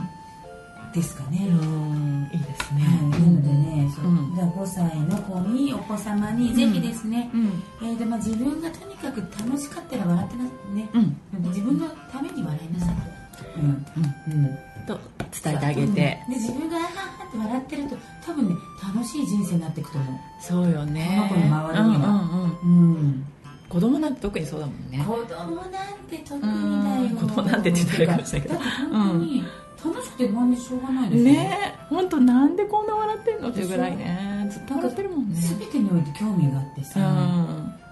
[0.93, 2.29] ですかね、うん。
[2.33, 2.81] いいですね。
[2.81, 4.05] はい、なのでね、そう。
[4.05, 4.35] うん。
[4.35, 7.63] じゃあ5歳の子にお子様にぜひですね、うん。
[7.81, 11.47] えーでまあ、自分がとにかく楽しかったら笑ってなね、うん。
[11.49, 12.95] 自分のために笑いなさい。
[13.37, 13.85] と、うん。
[14.27, 14.57] うん、
[14.89, 14.99] と
[15.43, 15.93] 伝えてあげて。
[15.93, 16.89] で自分があはは
[17.27, 21.27] って笑ってると多分ね楽しい人生になっていくと思そうよね。
[21.29, 22.09] この子の周りには。
[22.09, 22.95] うんうんうん。
[22.95, 23.25] う、うん、
[23.69, 25.05] 子供なんて特にそうだもんね。
[25.05, 25.69] 子供なん
[26.09, 26.53] て特にだよ。
[27.01, 27.17] うん。
[27.17, 29.43] 子供なんてって言ったらあれかもしれないけど本当に
[29.85, 31.33] 楽しくて不安でしょうがないですよ。
[31.33, 31.73] ね。
[31.79, 34.49] え本当なんでこんな笑ってんのっていうぐらいね。
[34.51, 35.35] ずっと笑ってるもんね。
[35.35, 36.99] 全てにおいて興味があってさ、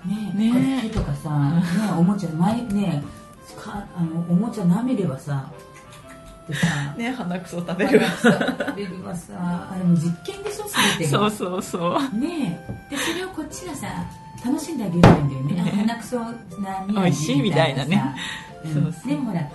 [0.06, 0.34] ね。
[0.34, 0.52] ね。
[0.52, 1.64] ね服とかさ、ね、
[1.98, 3.04] おもちゃ前ね
[3.56, 5.52] かあのおもちゃ舐めればさ
[6.48, 6.68] でさ。
[6.96, 9.34] うんね鼻くそ食べる食べればさ。
[9.72, 10.66] あれも実験でしょ
[10.98, 12.18] 全てがそうそうそう。
[12.18, 12.96] ねえ。
[12.96, 13.88] でそれをこっちがさ
[14.46, 15.54] 楽しんであげればいいんだよね。
[15.56, 15.62] ね。
[15.62, 16.34] あ鼻くそな
[16.88, 18.16] 美味しいみたいなね。
[18.64, 19.50] うそうでもほらね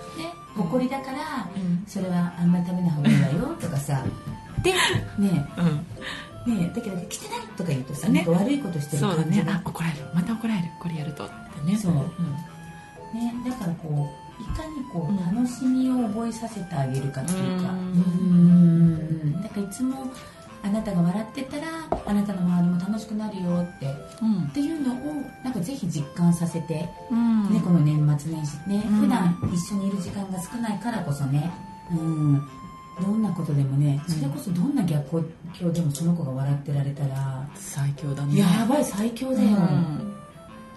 [0.55, 1.83] ほこりだから、うん。
[1.87, 4.03] それはあんまり食べない方がいいわよとかさ。
[4.61, 4.77] でね
[5.57, 5.85] うん。
[6.45, 8.23] えねえだけど来てないとか言うとさ、ね。
[8.23, 9.61] なんか悪いことしてるそうだ感じがね。
[9.65, 10.05] あ怒られる。
[10.13, 10.67] また怒られる。
[10.81, 11.25] これやると。
[11.25, 11.77] ってね。
[11.77, 11.93] そう。
[11.93, 11.99] うん。
[13.13, 17.71] ね、だからこういかにこう楽しみを覚えさせてあげるかっていうか。
[17.71, 17.77] うん。
[17.77, 17.81] う
[19.27, 20.11] んだからいつも
[20.63, 21.67] あなたが笑ってたら
[22.05, 23.87] あなたの周りも楽しくなるよって。
[24.21, 24.43] うん。
[24.43, 24.97] っていうのを
[25.43, 27.53] なんかぜひ実感させて、うん。
[27.53, 28.99] ね、この年末年始ね、うん。
[29.01, 31.51] 普段一緒にいる時間が少ないからこそね、
[31.91, 32.41] うん、
[33.01, 38.39] どんなことでもねそれこそどんな逆境でもその子が笑ってられたら、最強だね。
[38.39, 40.02] やばい最強だよ、うん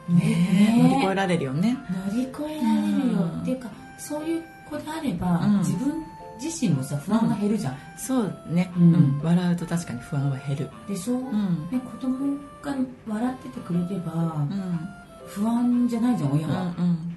[0.08, 0.78] ね。
[0.82, 1.76] 乗り越えられるよね。
[2.08, 3.40] 乗り越えられるよ、うん。
[3.42, 5.58] っていうかそういう子であれば、うん。
[5.58, 6.02] 自分
[6.42, 8.94] 自身もさ不安が減るじゃん、そうね、うん。
[8.94, 9.20] うん。
[9.22, 10.70] 笑うと確かに不安は減る。
[10.88, 11.68] でしょ、うん。
[11.70, 14.80] ね、子供が笑っててくれれば、うん。
[15.26, 17.16] 不安じゃないじゃん親うんは、うん。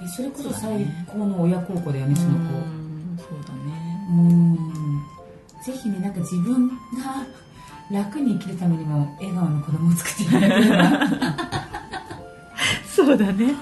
[0.00, 2.34] ね、それこそ最高の親孝行だよねその子。
[2.34, 2.84] うん
[3.16, 4.06] そうだね。
[4.10, 4.56] うん。
[5.64, 6.74] ぜひねなんか自分が
[7.90, 11.63] 楽に生きるためにも笑顔の子供を作っていただければ
[12.94, 13.46] そうだね。
[13.46, 13.54] ね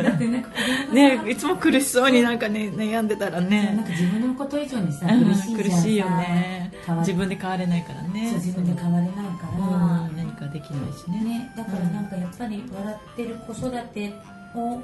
[0.00, 0.50] えだってなんか
[0.92, 6.72] ねいつも苦しそうになんかね悩んでたらなんねか自分のこと以上にさうん苦しいじゃんさ苦しいよね。
[7.00, 8.30] 自分で変われないからね。
[8.30, 9.22] そう自分で変われないか
[9.58, 9.66] ら、
[10.06, 11.20] うん何かできないしね。
[11.24, 14.14] ね、だからなんかやっぱり笑ってる子育て
[14.54, 14.80] を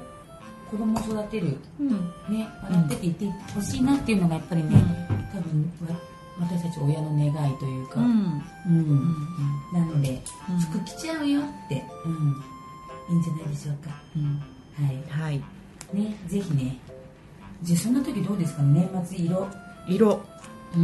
[0.69, 1.89] 子供を育てる、うん。
[2.29, 4.69] ね、笑ってていてほしいなっていうのがやっぱりね、
[5.33, 5.95] 多分わ
[6.37, 8.43] 私たち親の願いというか、うん。
[8.67, 9.15] うん。
[9.73, 10.59] なので、うん。
[10.59, 12.43] 服着ちゃうよって、うん、
[13.09, 13.91] いいんじゃないでしょうか。
[14.15, 14.41] うん。
[14.85, 15.21] はい。
[15.21, 15.37] はい。
[15.93, 16.77] ねぜひね。
[17.61, 18.63] じゃあそんな時どうですか？
[18.63, 19.47] 年末色。
[19.87, 20.21] 色。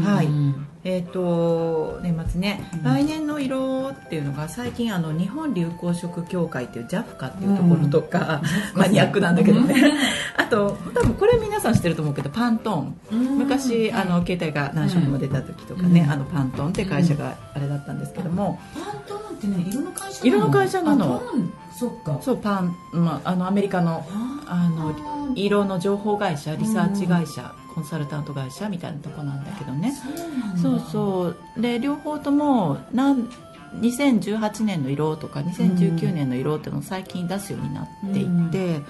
[0.03, 0.27] はい。
[0.27, 0.67] うん。
[0.83, 2.83] えっ、と年末ね、うん。
[2.83, 8.41] 来年の色っていうのが最近あの日本流行色協会っていう JAFCA っていうところとか、
[8.73, 9.75] マニアックなんだけどね、
[10.37, 12.95] あと多分これ皆さん知ってると思うけどパントーン。
[13.11, 13.37] うん。
[13.39, 16.11] 昔、あの携帯が何色も出た時とかね、うん。
[16.11, 21.21] あのパントーンって会社があれだったんですけども、パントーンってね色の会社色の会社なの
[21.81, 22.19] そっか。
[22.21, 24.05] そうパン、まあ、あのアメリカの
[24.45, 24.93] あの
[25.35, 29.93] 色の情報会社リサーチ会社、コンサルタント会社みたいなとこなんだけどね、
[30.61, 33.27] そうそうで両方ともなん
[33.79, 38.81] 2018年の色とか2019年の色っていうのを最近出すようになっていて、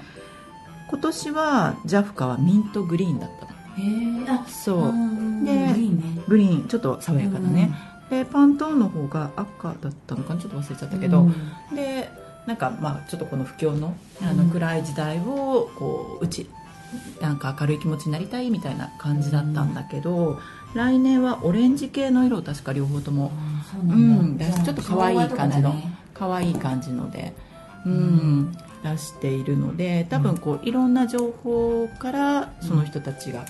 [0.89, 3.51] 今年は JAFCA はミントグリーンだったの。
[3.51, 4.79] へえあそう。
[4.89, 6.03] うんでいいね。
[6.27, 7.71] グリーンちょっと爽やかなね、
[8.09, 10.41] でパントーンの方が赤だったのかな？
[10.41, 11.75] ちょっと忘れちゃったけど、うん。
[11.75, 12.09] で
[12.47, 16.49] なんかまあちょっとこの不況のあのうん暗い時代をこううち
[17.21, 20.39] なんか明るい気持ちになりたいみたいな感じだったんだけど、
[20.73, 23.31] 来年はオレンジ系の色を確か両方とも
[23.71, 25.73] そうんちょっと可愛い感じの
[26.13, 27.33] 可愛い感じので、
[27.85, 28.57] うん。
[28.83, 33.45] 出しているので多分こういろんな情報からその人たちが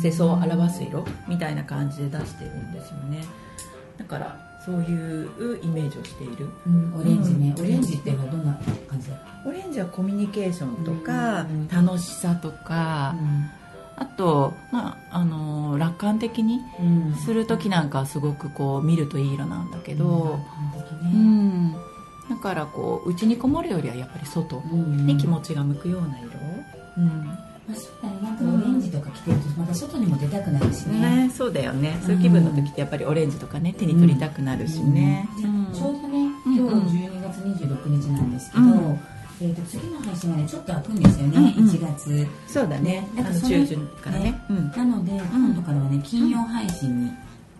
[0.00, 3.24] 世相を表す色みたいな感じで出してるんですよね。
[3.96, 6.46] だからそういうイメージをしている。
[6.66, 7.00] うん。
[7.00, 7.54] オレンジね。
[7.56, 7.64] うん。
[7.64, 8.52] オレンジっていうのはどんな
[8.86, 9.08] 感じ？
[9.08, 11.68] だオレンジはコミュニケーションとかうん。
[11.68, 13.14] 楽しさとか
[13.96, 17.14] あと、まあ、あの楽観的にうん。
[17.14, 20.38] する時なんかはすごくこう見るといい色なんだけど、
[21.02, 21.10] うね。
[21.12, 21.72] ん、
[22.28, 26.28] だからこう内にこもるよりはやっぱり外に気持ちが向くような色、
[26.98, 27.06] うん。
[27.24, 27.32] ま
[27.70, 31.26] あそうだねなんかオレンジとか着てるとまた外にも出たくなるしね。
[31.26, 31.98] ね、そうだよね。
[32.02, 35.72] そういう気分の時ってやっぱりオレンジとかね手に取りたくなるしね、でうん。
[35.72, 39.00] ちょうどねうん今日12月26日なんですけど、うん。
[39.40, 41.70] えー、と次の配信がねちょっと開くんですよね、うんうん。
[41.70, 42.26] 1月。
[42.46, 43.06] そうだね。
[43.14, 44.40] あのなんかそれ中旬からね。
[44.50, 44.70] うん。
[44.70, 47.06] なので、今度からはね金曜配信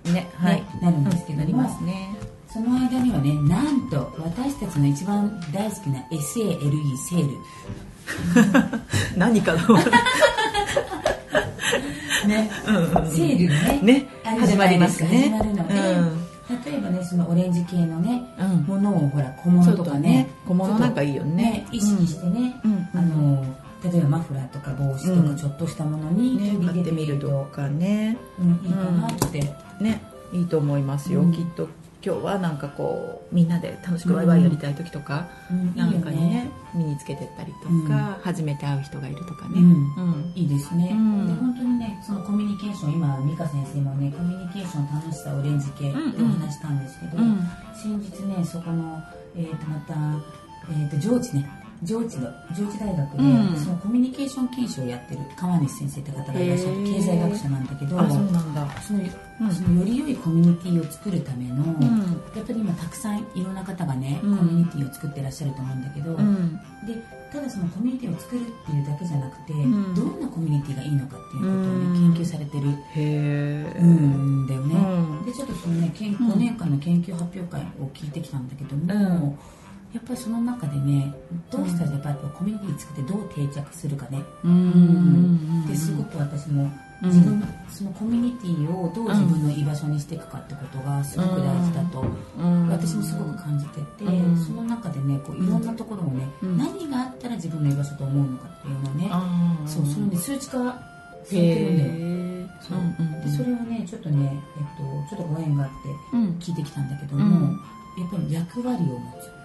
[0.04, 0.64] に、ねはい。
[0.82, 2.16] なるんですけどもますね。
[2.50, 7.36] その間にはねなんと私たちの一番大好きな SALE セール。
[9.16, 9.58] 何かの
[12.26, 12.50] ね、
[13.10, 14.06] セールがねね。
[14.24, 15.06] あるじゃないですか。
[15.06, 15.68] 始始まるの。
[15.68, 15.74] で、
[16.70, 18.62] 例えばねそのオレンジ系のね、うん。
[18.62, 21.66] ものをほら小物とかね小物なんかいいよね。
[21.70, 22.88] 意識してね、うん。
[22.94, 23.44] あの
[23.84, 25.28] 例えばマフラーとか帽子とうん。
[25.30, 28.16] かちょっとしたものにね取り入れてみると、とかね。
[28.40, 29.40] うん、いいかなって、
[29.80, 30.02] ね。
[30.32, 31.32] いいと思いますよ、うん。
[31.32, 31.68] きっと
[32.04, 35.74] 今日はなんかこうみんなで楽しくワイワイやりたい時とか、うん。
[35.74, 36.50] なんかにねね。
[36.74, 37.88] 身につけてったりとか、うん。
[38.22, 39.94] 初めて会う人がいるとかね、うん。
[39.96, 40.32] うん。
[40.36, 41.26] いいですね、うん。
[41.26, 47.40] で本当にねそのコミュニケーション今美香先生もねコミュニケーションの楽しさオレンジ系ってお話したんですけど、うん。
[47.74, 49.02] 先日ねそこの、
[49.36, 49.94] えー、とまた、
[50.70, 51.50] えー、と上智ね
[51.82, 53.56] 上智の上智大学で、うん。
[53.56, 59.00] そのコミュニケーション研修をやってる川西先生って方がいらっしゃってへー経済学者なんだけどあその
[59.40, 59.52] うん。
[59.52, 61.80] そのより良いコミュニティを作るための、ん。
[62.34, 64.36] やっぱり今たくさんいろんな方がね、うん。
[64.38, 66.54] コミュニティを作ってらっしゃると思うんだけど、うん。
[66.86, 66.94] で
[67.30, 69.94] ただそのコミュニティを作るっていうだけじゃなくて、ん。
[69.94, 72.14] どんなコミュニティがいいのかっていうことをね、うん。
[72.14, 75.26] 研究されてるへえんだよね、うん。
[75.26, 79.38] でちょっとそのね研5年間の研究発表会を聞いてきたんだけども、うん
[79.92, 81.14] やっぱりその中でね
[81.50, 84.50] どうしたらやっぱりコミュニティ作ってどう定着するかね、うん。
[84.50, 85.66] うん。
[85.66, 86.70] ですごく私も
[87.02, 87.10] うん。
[87.10, 92.04] 自分のそのコミュニティをどう自分の居場所にしていくかってことがすごく大事だと
[92.38, 92.68] うん。
[92.68, 94.36] 私もすごく感じてて、うん。
[94.36, 96.58] その中でねこういろんなところをね、うん。
[96.58, 100.82] 何があったら自分の居場所と思うのかっていうのをね、そうそれね数値化さ
[101.32, 102.48] れてるんだよ。
[102.60, 102.78] そう。
[102.78, 106.28] うんうんでそれをねちょっとね、えっと、ちょっとご縁があってうん。
[106.38, 107.60] 聞いてきたんだけども、うん。
[107.96, 109.26] やっぱり役割を持つ。
[109.26, 109.37] 役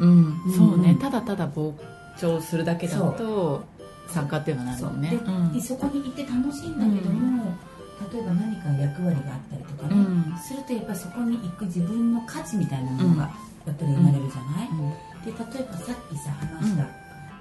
[0.00, 0.52] うん、うん。
[0.52, 1.72] そうね、うんただただ膨
[2.18, 3.64] 張するだけだと
[4.08, 5.52] 参加っていうのはなるもんねうん。
[5.52, 7.56] でそこにいて楽しいんだけども、
[8.12, 10.38] 例えば何か役割があったりとかね、うん。
[10.38, 13.22] するとやっぱりそこに行く自分の価値みたいなものが
[13.66, 14.90] やっぱり生まれるじゃない、うん。
[15.24, 16.86] で例えばさっきさ話した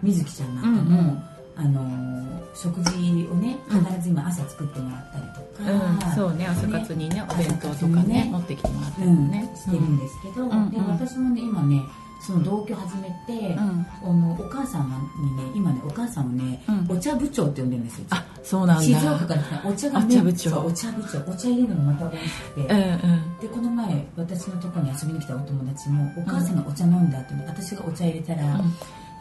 [0.01, 2.23] 水木ちゃんなんかうんも、うんあのー
[2.55, 2.91] 食事
[3.31, 10.51] をね必ず今朝作ってもらったりとか、うん、そうね朝活にねお弁当とかねね持ってきてもらったうんりね、してるんですけど、うん。
[10.51, 11.81] うんで私もね今ね
[12.21, 13.85] その同居始めて、うん。
[14.01, 14.87] あのお母さん
[15.19, 16.95] にね今ねお母さんをね、うん。
[16.95, 18.05] お茶部長って呼んでるんですよ。
[18.11, 18.83] あそうなんだ。
[18.83, 19.67] 静岡から来た。
[19.67, 20.65] お茶がお茶部長。
[20.65, 21.31] お茶部長。
[21.31, 23.39] お茶入れるのがまた美味しくて、うんうん。
[23.39, 28.61] でこの前私のところに遊びに来たお友達もお母さんがお茶飲んだ後に私がお茶入れたら、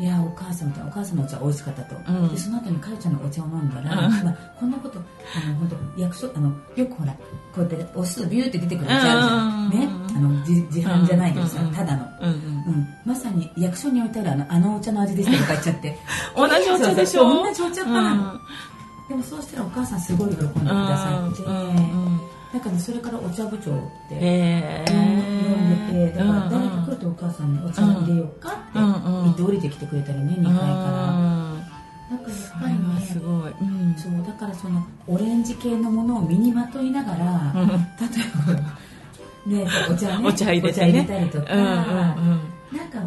[0.01, 2.29] いやお母さんみたいなお母さんのお茶美味しかったと、うん。
[2.29, 4.13] でその後にかよちゃんのお茶を飲んだら、うん。
[4.25, 7.19] まあ、こんなことあの本当役所あのよくほらこ
[7.59, 9.71] うやって押すとビューって出てくるお茶あるじゃん、うん。
[9.71, 12.89] ねあの自自販じゃないけどさ、ただの、うん。
[13.05, 15.99] まさに役所に置いてあるあのあのお茶の味でしたとか言っちゃって。
[16.37, 17.25] 同じお茶でしょ？
[17.25, 18.41] 同じお茶かな、
[19.09, 21.55] でもそうしたらお母さんすごい喜んでくださって、うん。
[21.57, 22.21] うん
[22.53, 23.75] なんかねそれからお茶部長っ
[24.09, 30.67] てへ呼んでてだから誰か来うるとお母さんにお茶入れようかって言って降りてきてくれたりね2階から。
[32.11, 32.19] なん。
[32.19, 32.81] かやっぱりね
[33.25, 33.95] ごい、うん。
[33.97, 37.69] そうだからそのオレンジ系のものを身にまといながら、うん。
[37.69, 37.87] 例え
[38.47, 38.53] ば
[39.51, 41.71] ねお茶ねお茶入れたりとか、うんうんう
[42.35, 42.77] ん。
[42.77, 43.01] なんか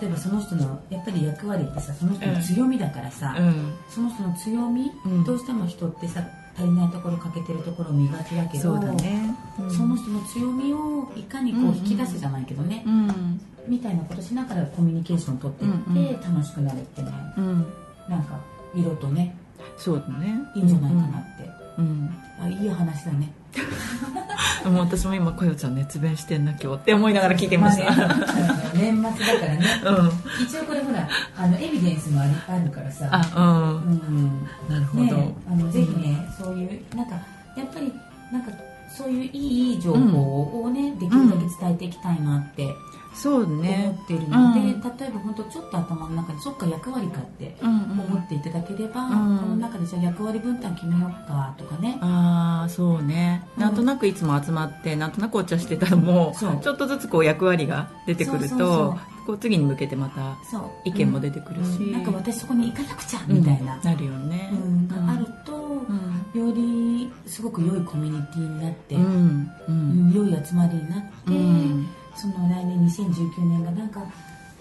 [0.00, 3.72] 例えばその人のやっぱり役割ってさその人の強みだからさ、うん。
[3.88, 5.24] その人の強み、うん。
[5.24, 6.22] どうしても人ってさ
[6.56, 9.70] 足りないところ欠けてるところを見がちだけどね、うん。
[9.70, 13.40] その人の強みをいかにこう引き出すじゃないけどね、うん。
[13.66, 17.66] みたいなことしながらコミュニケーションを取っていって楽しくなるってね、うん。
[18.08, 18.38] なんか
[18.74, 19.34] 色とね。
[19.76, 20.40] そうだね。
[20.54, 22.10] いいんじゃないかなって、うん、
[22.40, 23.18] あいい話だね。
[23.18, 23.41] うん、
[24.64, 28.72] もう私も今かよちゃん熱弁してんな今日って思いながら聞いてました、あね。
[28.74, 29.66] 年末だからね。
[29.84, 30.44] うん。
[30.44, 33.08] 一応これほらあのエビデンスもあるからさ。
[33.10, 33.92] あうん。
[33.92, 34.48] うん。
[34.68, 37.16] なるほど、ねあのぜひね、そういうなんか
[37.56, 37.92] やっぱり
[38.32, 38.50] なんか
[38.96, 42.74] そういういい情報をね、できるだけ伝えていきたいなって
[43.14, 44.54] そう思ねってるの。
[44.54, 44.80] で、うん。
[44.80, 49.38] 例えば本当ちょっと頭の中でそっか役割かってうん思っていただければ、うん。
[49.38, 53.46] この中でじゃあ役割分担決めようかとかね、ああそうね。
[53.56, 53.62] うん。
[53.62, 56.58] なんとなくいつも集まってなんとなくお茶してたらもそう。
[56.62, 58.96] ちょっとずつこう役割が出てくると
[59.26, 60.36] こう次に向けてまた
[60.84, 61.92] 意見も出てくるし、うん。
[61.92, 64.88] なんか私そこに行かなくちゃみたいな、なるよね、うん。
[64.88, 66.46] があると、うん。
[66.48, 69.50] よりすごく良いコミュニティになって、うん。
[69.68, 70.12] ううんん。
[70.12, 71.86] 良い集まりになって、うん
[72.22, 74.06] その来年2019年がなんかや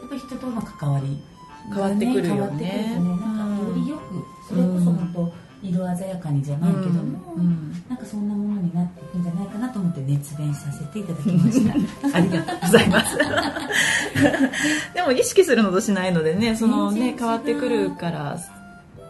[0.03, 1.21] っぱり人との関わり
[1.69, 2.57] が変わってくるよね。
[2.57, 2.95] ね。
[2.95, 7.71] なんかよりよくそれこそ本当色鮮やかにじゃないけども、うん。
[7.87, 11.73] なんかそんなものになっていくんじゃないかなと思って熱弁させていただきました。
[12.17, 13.17] ありがとうございます。
[14.95, 18.39] でも意識するのとしないのでねそのね変わってくるから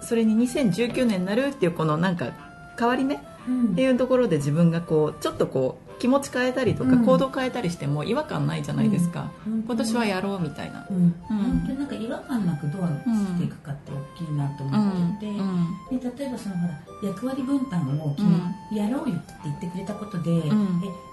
[0.01, 2.31] それに2019年になるっていうこのなんか
[2.77, 3.71] 変わり目うん。
[3.71, 7.05] っていうところで自分がこうちょっとこう気持ち変えたりとかうん。
[7.05, 9.61] 行動変えたりしても違和感ないじゃないですか、うん。
[9.61, 10.97] 今年はやろうみたいな、うん。
[10.97, 11.37] うん。
[11.37, 15.99] 本当になんか違和感なくどうしていくかって大きいなと思ってて、うん。
[15.99, 20.35] で例えばそのほら役割分担を決め、やろうよって言ってくれたことで、ん。
[20.39, 20.49] え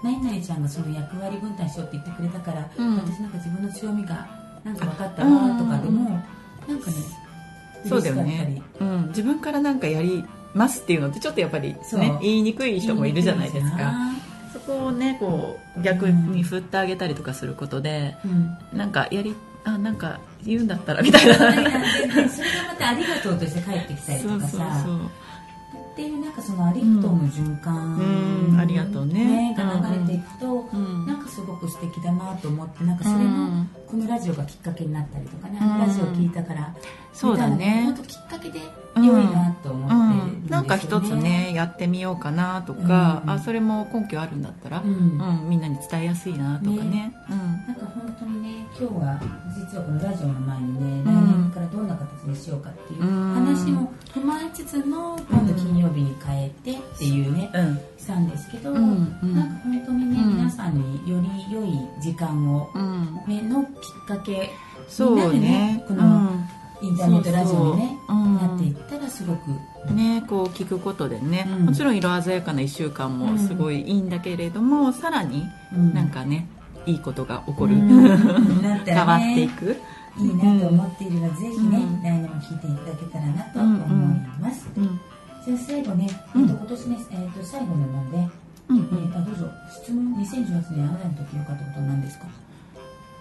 [0.03, 2.97] 何々ちゃんがその役割分担しようって言ってくれたから、うん。
[2.97, 4.27] 私なんか自分の強みが
[4.63, 6.19] なんか分かったわとかでも、
[6.67, 6.97] なんかね
[7.87, 10.23] そうだよね、うん、自分からなんかやり
[10.53, 13.77] ますっていうのってちょっとやっぱりね言いにくい人もいるじゃないですか。
[13.77, 14.08] そ
[14.69, 18.57] こをねこう逆に振ってあげたりとかすることで、うん。
[18.77, 21.33] なんかやりあなんか言うんだったらみたいな。
[21.35, 21.63] それが
[22.67, 24.49] またありがとうとして帰ってきたりとかさ。
[24.49, 25.09] そうそうそう。
[25.91, 27.97] っていうなんかそのありがとうの循環、
[28.51, 28.59] うん。
[28.59, 29.53] ありがとうね。
[29.57, 31.05] が流れていくと、うん。
[31.05, 33.69] なんかすごく素敵だなと思ってなんかそれもうん。
[33.85, 36.73] このラジオがきっかけになったりとかね、ラジオを聞いたから
[37.11, 37.81] そうだね。
[37.85, 38.61] 本当きっかけで
[39.07, 39.99] 良いなと思ってる
[40.45, 43.29] んなんか一つねやってみようかなとか、うん。
[43.31, 47.13] あそれも根拠あるんだったら、ううんんみんなに伝えやすいなとかね。
[47.29, 47.35] な
[47.73, 49.21] んか本当にね今日は
[49.55, 51.05] 実はこのラジオの前にね、ん。
[51.05, 53.33] 来年からどんな形にしようかっていううん。
[53.33, 57.67] 話も踏まえつつの今度金曜日に変えてっていうね、うん。
[57.67, 59.17] うんしたんですけど、うん。
[59.21, 59.35] うん。
[59.35, 60.37] なんか本当にね、うん。
[60.37, 63.21] 皆さんにより良い時間を、うん。
[63.27, 64.49] ね、のきっかけ
[64.87, 66.31] そうみんなでねこの
[66.81, 68.35] インターネットラジオにねそうん。
[68.35, 69.39] なっていったらすごく。
[69.49, 71.65] うんねこう聞くことでね、うん。
[71.67, 75.45] もちろん色鮮やかな1週間もすごいいいんだけれども、さらに
[75.93, 76.47] なんかね
[76.85, 78.61] いいことが起こる、うん。
[78.61, 79.77] なった変わっていく。
[80.17, 84.99] いいなと思っているので、ぜひね、うん来年も聞いていただけたらなと思います、うん。
[85.45, 86.41] じゃあ最後ね、うん。
[86.43, 88.27] えっと今年ね、えっと最後なので、
[88.69, 88.77] うん。
[88.77, 92.25] えーあどうぞ質問2018年あなたにとって良かったことは何ですか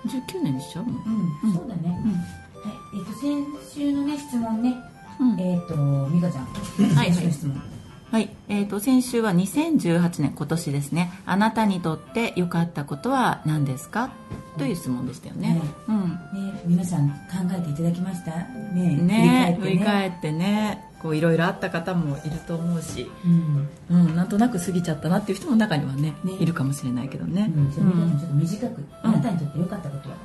[0.07, 2.48] ？19年にしちゃうん、そうだね、はい
[2.95, 4.75] えっと先週のね質問ね、
[5.21, 5.41] うん。
[5.41, 5.75] えっと
[6.13, 6.95] 美香ちゃん。
[6.95, 7.13] はい。
[7.13, 7.63] 先週の質問。
[8.11, 11.13] はい、えー、と先週は2018年今年ですね。
[11.27, 14.11] あなたにとって良かったことは何ですか？
[14.57, 16.09] という質問でしたよね、うん。
[16.09, 17.15] ね皆さん考
[17.53, 18.31] えていただきました？
[18.73, 18.97] ね。
[18.97, 19.57] ね。
[19.61, 20.87] 振振り返ってね。
[21.03, 23.69] こういろいろあった方もいると思うし、うん。
[23.91, 26.33] うん、なんとなく過ぎちゃったなっていう人も中にはねね。
[26.41, 28.19] いるかもしれないけどね、うん、じゃあうん。
[28.19, 30.17] ちょっと短く、あなたにとって良かったことは、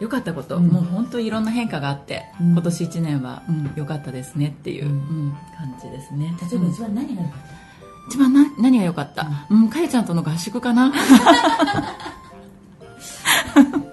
[0.00, 0.66] 良かったこと、うん。
[0.68, 2.52] もう本当いろんな変化があって、うん。
[2.52, 4.88] 今年1年は、うん、良かったですねっていう、
[5.56, 6.36] 感じですね。
[6.50, 7.38] 例えば一番何が良かっ
[8.08, 9.26] 一番な何が良かった？
[9.48, 9.68] うん。
[9.70, 10.90] かゆちゃんとの合宿かな？
[10.92, 10.96] た、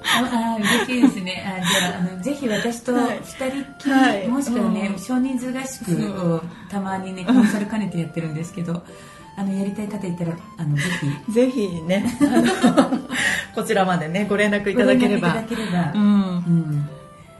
[0.03, 1.43] ああ嬉しいですね。
[1.45, 3.19] あじゃああのぜひ私とはい。
[3.19, 4.27] 二人っきり、はい。
[4.27, 4.99] もしくはね、うん。
[4.99, 8.83] 少人数合宿をたまにねコンサル兼ねてやってるんですけど
[9.37, 10.83] あのやりたい方いたらあのぜ
[11.27, 11.31] ひ。
[11.31, 12.05] ぜひね。
[13.55, 15.33] こちらまでねご連絡いただければ。
[15.47, 16.07] ければ、うん、う
[16.39, 16.89] ん。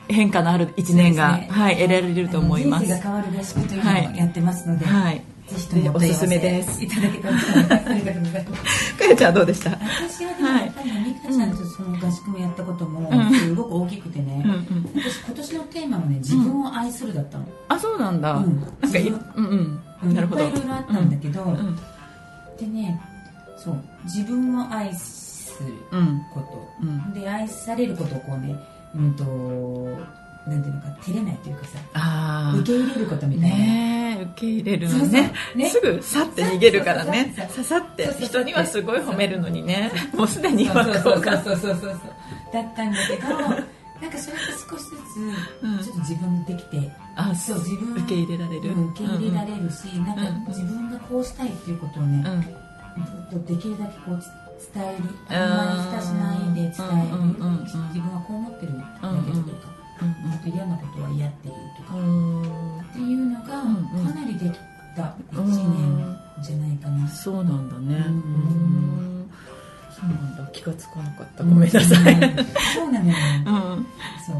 [0.08, 1.48] 変化のある1年が、ね。
[1.50, 2.86] はい、得られると思います。
[2.86, 6.84] 人生が変わる合宿というのをやってますので、はいぜひともおすすめです。
[6.84, 8.96] いただけたらありがとうございます。
[8.96, 14.92] かゆちゃんはどうでした私はでもやっぱりね美香ちゃんとその合宿もやったこともうんすごく大きくてね、うんうん。
[14.96, 18.62] 私今年のテーマはね自分を愛するだったの、あそうなんだ、うん。
[18.82, 19.12] なんかいう。
[19.42, 20.14] んうん。
[20.14, 20.44] なるほど。
[20.44, 21.76] いっぱいいろいろあったんだけど、うん。
[22.58, 23.02] でね
[23.58, 23.78] そう。
[24.06, 26.22] 自分を愛するうん。
[26.34, 27.14] こと、うん。
[27.14, 28.56] で愛されることをこうね
[28.96, 29.24] うんと
[30.48, 35.34] なんていうのか照れないというかさあ受け入れることみたいな、あねえ受け入れるのね。
[35.56, 35.70] ね。
[35.70, 37.34] すぐさって逃げるからね。
[37.50, 39.92] ささって人にはすごい褒めるのにね。
[40.14, 41.76] もうすでにそう今そうそうそうそう。
[41.80, 41.92] そう
[42.54, 44.98] だったんだけどなんかそれって少しず
[45.62, 45.80] うん。
[45.80, 48.70] つちょっと自分できて、あそう自分受け入れられる。
[48.74, 50.46] うん受け入れられるし、なんかうん。
[50.48, 52.34] 自分がこうしたいっていうことをね、うん。
[52.34, 52.42] うん
[53.32, 55.04] ずっとできるだけこうつ伝える。
[55.30, 56.72] あんまり蓋しないで伝
[57.08, 59.71] える、うんうんうんうん自分はこう思ってるんだけどとか、
[60.02, 63.64] うんあと嫌なことは嫌ってるとか、うんっていうのがか
[64.14, 64.58] なりでき
[64.96, 67.96] た1年じゃないかな、そうなんだね。
[68.08, 68.14] うん。
[68.14, 69.32] うん。
[69.92, 70.52] そうなんだ。
[70.52, 71.44] 気がつかなかった。
[71.44, 72.14] ごめんなさい。
[72.14, 72.36] うん。
[72.74, 73.16] そうなのよ。
[73.46, 73.88] うん。
[74.26, 74.36] そう。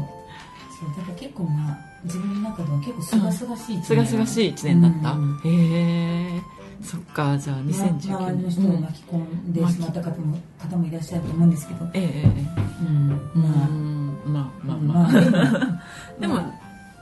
[0.68, 0.88] そう。
[0.96, 5.12] だから結構まあ自分の中では結構すがすがしい一すがすがしい一年だった。
[5.12, 5.40] うん。
[5.44, 6.42] へえ
[6.82, 7.38] そっか。
[7.38, 12.84] じゃあま周2019りの人を年巻き込んでしまった方も方もいらっしゃると思うんですけど、ええええ。
[12.84, 13.30] うん。
[13.34, 13.42] うん。
[13.42, 13.91] まあ
[14.24, 15.12] まあまあまあ。
[15.12, 15.82] まあ
[16.20, 16.44] でもまあ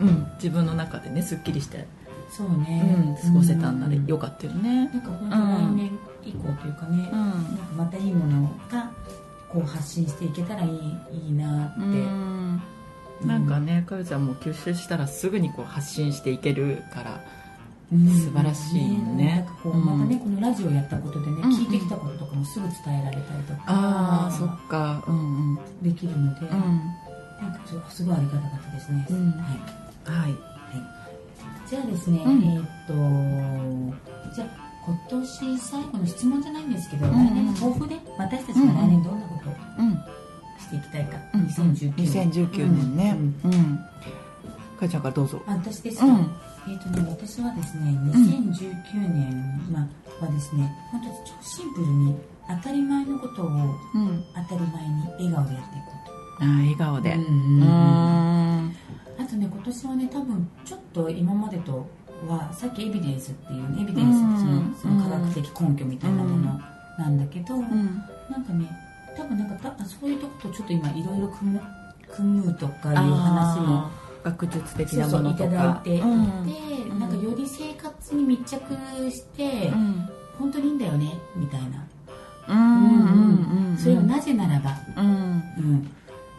[0.01, 1.87] うん自分の中でねすっきりして
[2.31, 4.07] そううね、ん過ごせたんならうん。
[4.07, 4.87] よかったよね。
[4.87, 5.91] なんか本当来年
[6.25, 7.21] 以降というかね、うん。
[7.21, 8.89] なんかまたいいものが
[9.53, 12.61] こう発信していけたらいいいいなって、うん。
[13.27, 17.21] なんかねかよちゃんも吸収したらすぐにこう発信していけるから
[17.93, 18.09] うん。
[18.11, 18.85] 素晴らしい
[19.17, 19.45] ね。
[19.45, 21.51] なんかこう、うんまたねこのラジオやったことでね、うん。
[21.51, 25.03] 聞いてきたこととかもすぐ伝えられたりとかああそっか。
[25.09, 25.59] うんうん。
[25.83, 26.81] できるので、うん
[27.41, 29.31] なんかすごいありがたかったですね、うん。
[29.31, 30.21] はい。
[30.23, 30.35] はい。
[31.69, 32.43] じゃあですね、うん。
[32.43, 39.93] えーっとじゃあ今年最後の質問じゃないんですけど、ん来年の抱負で私たちが来年どんなことをうん。
[40.59, 42.31] していきたいか、うん2019年。
[42.31, 43.17] 2019年ね。
[43.45, 43.79] うんうん。
[44.79, 45.43] かよちゃんからどうぞ。
[45.47, 46.13] あ私ですか、うん。
[46.69, 52.15] えーっとね、私はですね2019年、まあ、はですね本当に超シンプルに
[52.49, 54.25] 当たり前のことをうん。
[54.35, 55.97] 当たり前に笑顔でやっていこう。
[55.97, 56.00] と
[56.41, 57.15] あー笑顔で。
[57.15, 58.77] うんうーん
[59.19, 61.87] あとね今年はね多分ちょっと今までと
[62.27, 64.75] はさっきエビデンスっていうねエビデンスってその,、うん。
[64.75, 66.61] その科学的根拠みたいなもの
[66.99, 68.03] なんだけど、うん。
[68.31, 68.67] なんかね
[69.17, 71.61] 多分なんかたそういうとことちょっと今いろいろ組む
[72.09, 73.89] 組むとかいう話も
[74.25, 75.97] 学術的そうそういたなものとかだいて。
[75.97, 76.99] いて、うん。
[77.01, 80.09] なんかより生活に密着して、うん。
[80.39, 81.85] 本当にいいんだよねみたいな、
[82.49, 85.07] うんうんうんそれはなぜならば、うん。
[85.07, 85.09] う
[85.61, 85.91] ん、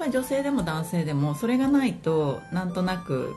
[0.02, 3.36] まあ、女性でも男性でもそれがないとなんとなく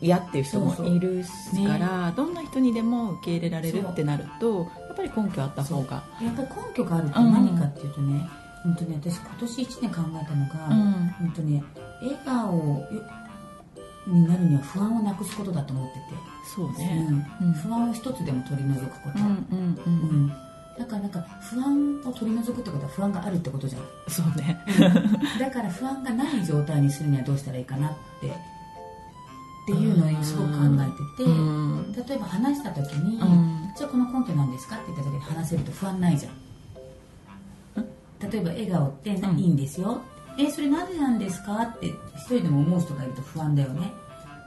[0.00, 1.22] 嫌っていう人もいる
[1.66, 6.02] からどんな人にでも受け入れられるってなるとやっぱり根拠あった方が。
[6.22, 8.26] やっぱり根拠があると何かっていうとね、
[8.62, 10.92] 本当ね私今年1年考えたのが、うん。
[11.18, 11.62] 本当ね
[12.00, 12.88] 笑顔
[14.06, 16.00] になるには不安をなくすことだと思ってて、
[16.56, 17.06] そうね。
[17.40, 17.48] うん。
[17.48, 17.52] うん。
[17.52, 20.32] 不安を一つでも取り除くこと、うんうんううんん
[20.78, 23.82] だからなんか不安を取り除くってことは不安があるってことじゃん。
[24.08, 24.64] そうね。
[25.38, 28.28] だから不安がない状態にするにはどうしたらいいかなって。
[28.28, 28.30] っ
[29.70, 31.92] ていうのをすごく考えてて、うん。
[31.92, 33.70] 例えば話した時に、うん。
[33.76, 36.32] じゃあこの根拠なんですかって言った時に話せると不安ないじゃん。
[38.30, 40.00] 例えば笑顔っていいんですよ、
[40.38, 43.92] えそれなぜなんですかって一人でも思う人がいると不安だよね。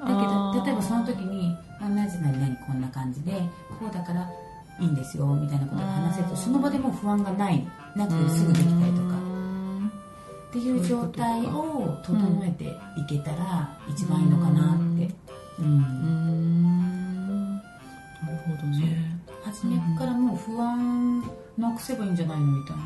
[0.01, 3.34] だけど例えばその時にあなぜ何々こんな感じで
[3.79, 4.29] こうだから
[4.82, 7.65] いいんですよみたいなことを話せるとその場でもう不安がない
[7.95, 9.21] なくてすぐできたりとか。
[10.49, 12.65] っていう状態を整えて
[12.99, 15.15] いけたら一番いいのかなって。
[15.59, 17.55] うん、うん。
[17.55, 17.61] な
[18.27, 19.17] るほどね。
[19.45, 21.23] 初めからもう不安
[21.57, 22.77] なくせばいいんじゃないのみたい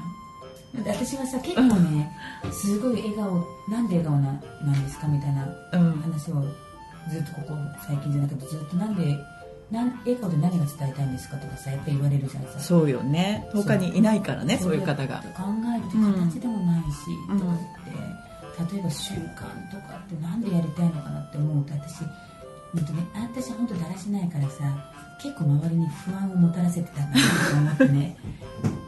[0.78, 0.84] な。
[0.84, 2.12] で私はさ結構ね
[2.52, 4.32] すごい笑顔なんで笑顔な
[4.62, 6.02] なんですかみたいなうん。
[6.02, 6.44] 話を
[7.10, 7.54] ずっとここ
[7.88, 9.18] 最近じゃなくてずっとなんで
[9.72, 12.60] なん笑顔で何が伝えたいんですかとかさやっぱり言われるじゃんさ。
[12.60, 13.48] そうよね。
[13.54, 14.76] 他にいないからねそう。
[14.76, 15.24] いう方が。
[15.36, 15.44] 考
[15.76, 16.88] えると形でもないし、
[17.30, 17.40] うん。
[17.40, 19.20] とかって例えば習慣
[19.72, 22.04] とかってなんでやりたいのかなって思うと私
[22.74, 24.64] 本当ね私本当だらしないからさ
[25.22, 28.18] 結構周りに不安をもたらせてたんだなと思ってね。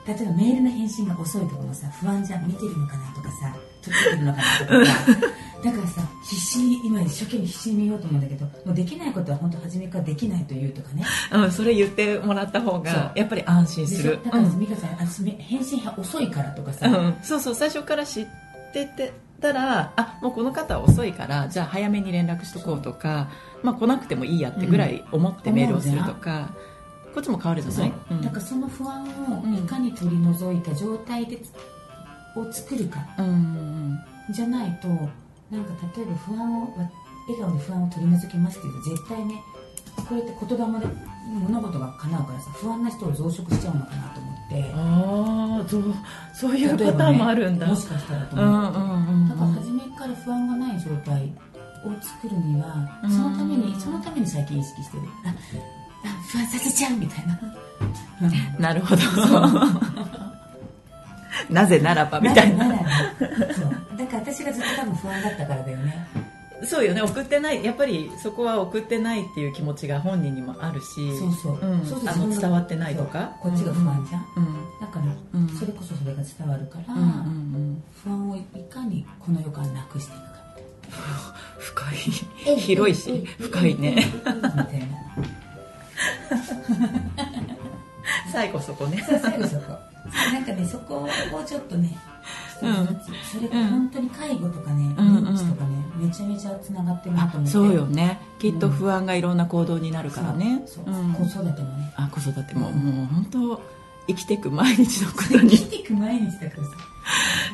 [0.08, 3.54] 例えばメールの返信が遅いとかもさ不安じゃん見てるのかなとかさ
[3.90, 11.04] てるのかなとかさだからさ必死に今一生懸命必死に見ようと思うんだけどもうできないことは本当初めからできないというとかね。
[11.32, 14.60] うんそれ言ってもらった方がやっぱり安心でするだからうん。
[14.60, 18.28] 美香さん私め返信が遅いからとかさ、うん、そうそう最初から知っ
[18.74, 23.30] ててたらあもうこの方は遅いからじゃあ早めに連絡しとこうとか、
[23.64, 26.50] まあ、来なくてもいいやってぐらい思ってメールをするとか、
[27.14, 28.14] こっちも変わるじゃない、う。
[28.14, 28.22] ん。
[28.22, 31.40] だからその不安をいかに取り除いた状態で、
[32.40, 36.92] を作るかうんうんじゃないとなんか例えば不安をわ
[37.28, 39.42] 笑顔で不安を取り除きますっていうと絶対ね
[40.08, 40.88] これって言霊で
[41.28, 44.72] 物事が叶うからさ不安な人を増殖しちゃうのかなと思って。
[44.74, 45.84] ああそう
[46.34, 51.24] そういうパターンもあるんだ、もしかしたらとう思って、んうんうんだから初めから不安がない状態
[51.84, 53.12] を作るにはうん。
[53.12, 55.04] そのためにそのために最近意識してる。
[55.26, 57.40] ああ不安させちゃうみたいな、
[58.22, 59.02] う んなるほど
[61.50, 62.68] なぜならばみたいな。
[62.68, 63.98] なそう。
[63.98, 66.08] だから私がずっと多分不安だったからだよね。
[66.64, 67.02] そうよね。
[67.02, 67.64] 送ってない。
[67.64, 70.86] やっぱりそこは送ってないっていう気持ちが本人にもあるし
[71.18, 71.60] そうそう。
[71.62, 71.86] うん。
[71.86, 73.38] そうそうあの伝わってないとか。
[73.42, 74.46] こっちが不安じゃん、うん。
[74.82, 75.06] だから、
[75.40, 75.48] うん。
[75.50, 77.84] それこそそれが伝わるから、うんうんうん。
[78.04, 80.38] 不安をいかにこの世からなくしていくか
[81.60, 81.86] 深
[82.48, 83.26] えい広いし。
[83.40, 83.96] 深いね。
[83.96, 84.68] みたいな
[88.32, 89.74] 最後そこね最後そこ
[90.34, 91.98] なんかねそこをちょっとね
[92.58, 95.18] 一つずつ、それが本当に介護とかね、うん。
[95.28, 97.54] 認知とかねめちゃめちゃつながってるなと思って。
[97.54, 98.20] そうよね。
[98.40, 100.64] きっと不安がいろんな行動になるからね。
[100.66, 100.90] そうう。
[100.90, 101.14] ん。
[101.14, 101.94] 子育てもね。
[101.96, 102.72] あ子育ても。
[102.72, 103.62] もう本当
[104.08, 106.70] 生きていく毎日のこと生にきていく毎日だからさ。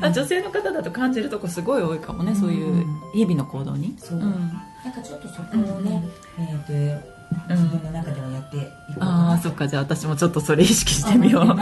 [0.01, 3.95] あ女性の方だと感じるとこすごい多いかもねそういう日々の行動に。
[3.97, 4.21] そう、ん。
[4.21, 6.03] なんかちょっとそこをね、
[6.39, 7.12] えっ、と
[7.49, 8.67] うん自分の中ではやっていこ
[8.97, 9.31] うかあな。
[9.33, 9.67] あそっか。
[9.67, 11.43] じゃあ私もちょっとそれ意識してみよう。
[11.43, 11.53] うん。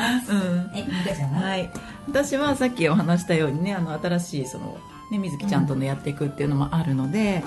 [0.76, 1.72] え、美香ちゃんは、はい、
[2.08, 4.78] 私はさっきお話したようにねあの新しいその、
[5.12, 7.44] ね、水木ちゃんとのやっていくっていうのもあるので、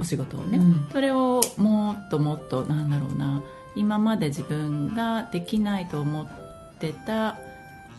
[0.00, 0.88] お仕事をね、うん。
[0.92, 3.42] それをもっともっとなんだろうな。
[3.76, 6.28] 今まで自分ができないと思っ
[6.78, 7.38] てた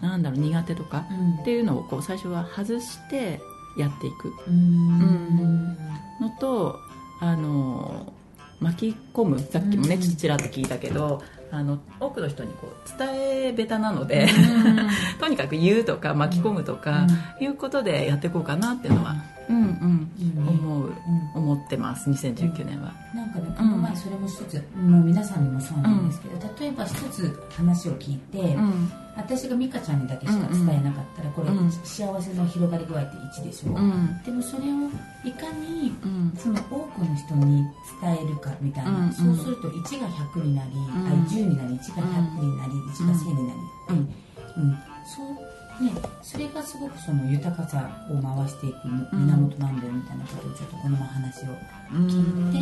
[0.02, 1.42] なんだろう苦手とかうん。
[1.42, 3.40] っていうのをこう最初は外して
[3.78, 4.30] やっていく。
[4.30, 5.78] うーん。
[6.20, 6.80] のと
[7.22, 8.14] あの
[8.60, 9.39] 巻き込む。
[9.39, 14.28] さっきもねちらっと聞いたけどあの多くの人にこう伝え下手なので、
[15.20, 17.08] とにかく言うとか巻き込むとか、
[17.39, 19.16] いうことでやっていこうかなっていうのは、
[19.50, 20.47] うんうん。
[20.47, 20.93] 思う
[21.36, 21.43] うん。
[21.43, 28.91] 思ってます2019年は、なんかねこの前それも一つ、もう皆さんにもそうなんですけど、例えば一つ話を聞いて、うん。
[29.18, 31.72] 私が美香ちゃんにだけしか伝えなかったら、これ、うん。
[31.72, 33.80] 幸せの広がり具合って1でしょ、う。
[33.80, 34.22] ん。
[34.24, 34.89] でもそれを
[35.26, 36.34] いかにうん。
[36.38, 37.66] その多くの人に
[38.02, 39.12] 伝えるかみたいな、うん。
[39.12, 40.89] そうすると1が100になり、ん。
[40.89, 43.60] あ10になり1が100になり、1が1000になり、
[43.90, 43.98] うん。
[43.98, 45.50] うんそう
[45.84, 48.76] ね、それがすごくその豊かさを回していく
[49.14, 51.48] 源なんだよみたいなことをちょっとこの前話を
[51.94, 52.60] うん聞いて、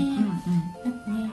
[0.85, 1.31] うんかね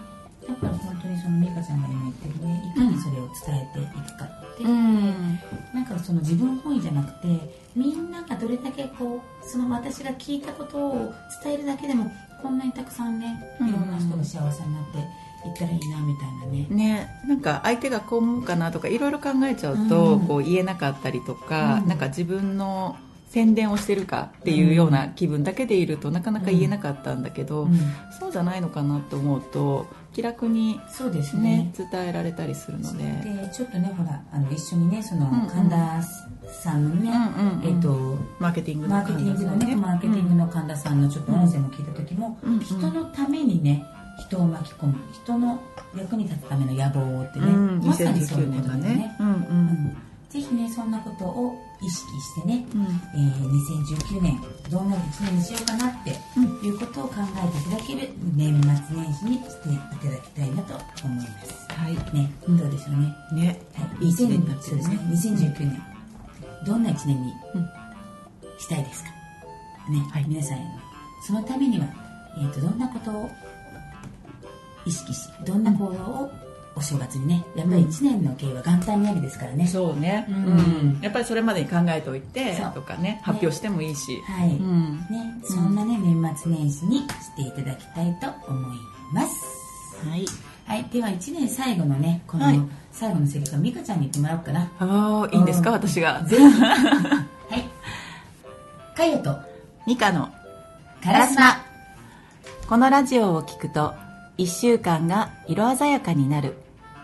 [0.48, 5.38] だから本当にその美香ちゃんが今言ってるねいかにそれを伝えていくかって、うん。
[5.74, 12.10] なんかその自分本位じゃなくてみんながどれだけこうその私が聞いたことを伝えるだけでも
[12.42, 14.98] こんなにたくさんねいろんな人が幸せになって
[15.48, 16.66] いったらいいなみたいなね。
[16.70, 20.26] ね、なんか相手がこう思うかなとかいろいろ考えちゃうと、うん。
[20.26, 21.88] こう言えなかったりとか、うん。
[21.88, 22.96] なんか自分の
[23.28, 27.78] 宣伝をしてるかっていうような気分だけでいるとなかなか言えなかったんだけど、うん。
[28.18, 31.42] そうじゃないのかなと思うと気楽にそうですね。
[31.42, 33.04] ね伝えられたりするので。
[33.04, 36.00] でちょっとねほらあの一緒にねその神田
[36.62, 37.68] さんのね、うんうんうん。
[37.68, 42.60] えっ、とマーケティングのマーケティングのねマーケティングの神田さんのちょっと音声も聞いた時も、うんうん。
[42.60, 43.84] 人のためにね
[44.18, 44.94] 人を巻き込む。
[45.12, 45.60] 人の
[45.96, 48.94] 役に立つための野望ってね、うん、まさにそういう2019ことだよね。
[48.96, 49.16] ね。
[49.20, 49.36] うんううん。
[49.90, 49.96] ん
[50.30, 52.82] ぜひねそんなことを意識してね、うん。
[53.14, 53.50] えー
[54.14, 54.40] 2019年
[54.70, 56.10] どんな1年にしようかなって
[56.66, 61.72] いうことを考えていただける年末年始にしていただきたいなと思います。
[61.72, 61.94] はい。
[62.16, 62.56] ね、うん。
[62.56, 63.14] どうでしょうね。
[63.32, 63.60] ね。
[63.74, 64.96] はい、いい一年にそうですね。
[64.96, 65.82] るね2019年
[66.66, 67.68] どんな1年にうん。
[68.58, 69.10] したいですか？
[69.90, 70.24] ね、はい。
[70.26, 70.58] 皆さん
[71.22, 71.86] そのためには、
[72.38, 73.30] えー、とどんなことを
[74.86, 76.32] 意識しどんな行動を
[76.76, 80.98] お正月にねやっぱり1年の計は元旦にありですからね、そうね、ううん。
[80.98, 84.96] んやっぱりそれまでに考えておいてとかね発表してもいいし、はい、うん。
[85.10, 87.06] ね、そんなね、年末年始にし
[87.36, 88.76] ていただきたいと思い
[89.12, 89.28] ます。
[90.08, 90.24] はい。
[90.66, 90.84] はい。
[90.92, 92.60] では1年最後のねこの、はい。
[92.90, 94.70] 最後のセリフは美香ちゃんに言ってもらおうかな。
[94.80, 95.70] ああいいんですか？
[95.70, 95.76] うん。
[95.76, 96.24] 私が。
[96.24, 96.42] ぜひ。
[96.42, 97.26] は
[97.56, 98.96] い。
[98.96, 99.36] かよと。
[99.86, 100.28] ミカの。
[101.04, 101.62] カラスマ。
[102.68, 103.94] このラジオを聞くと
[104.38, 106.54] 1週間が色鮮やかになる。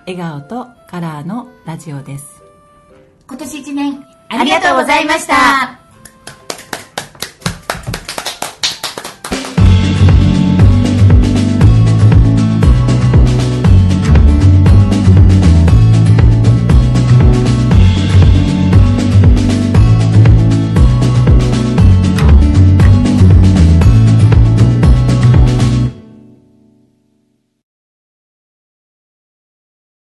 [0.06, 2.42] 笑顔とカラーのラジオです。
[3.30, 5.79] 今年1年ありがとうございました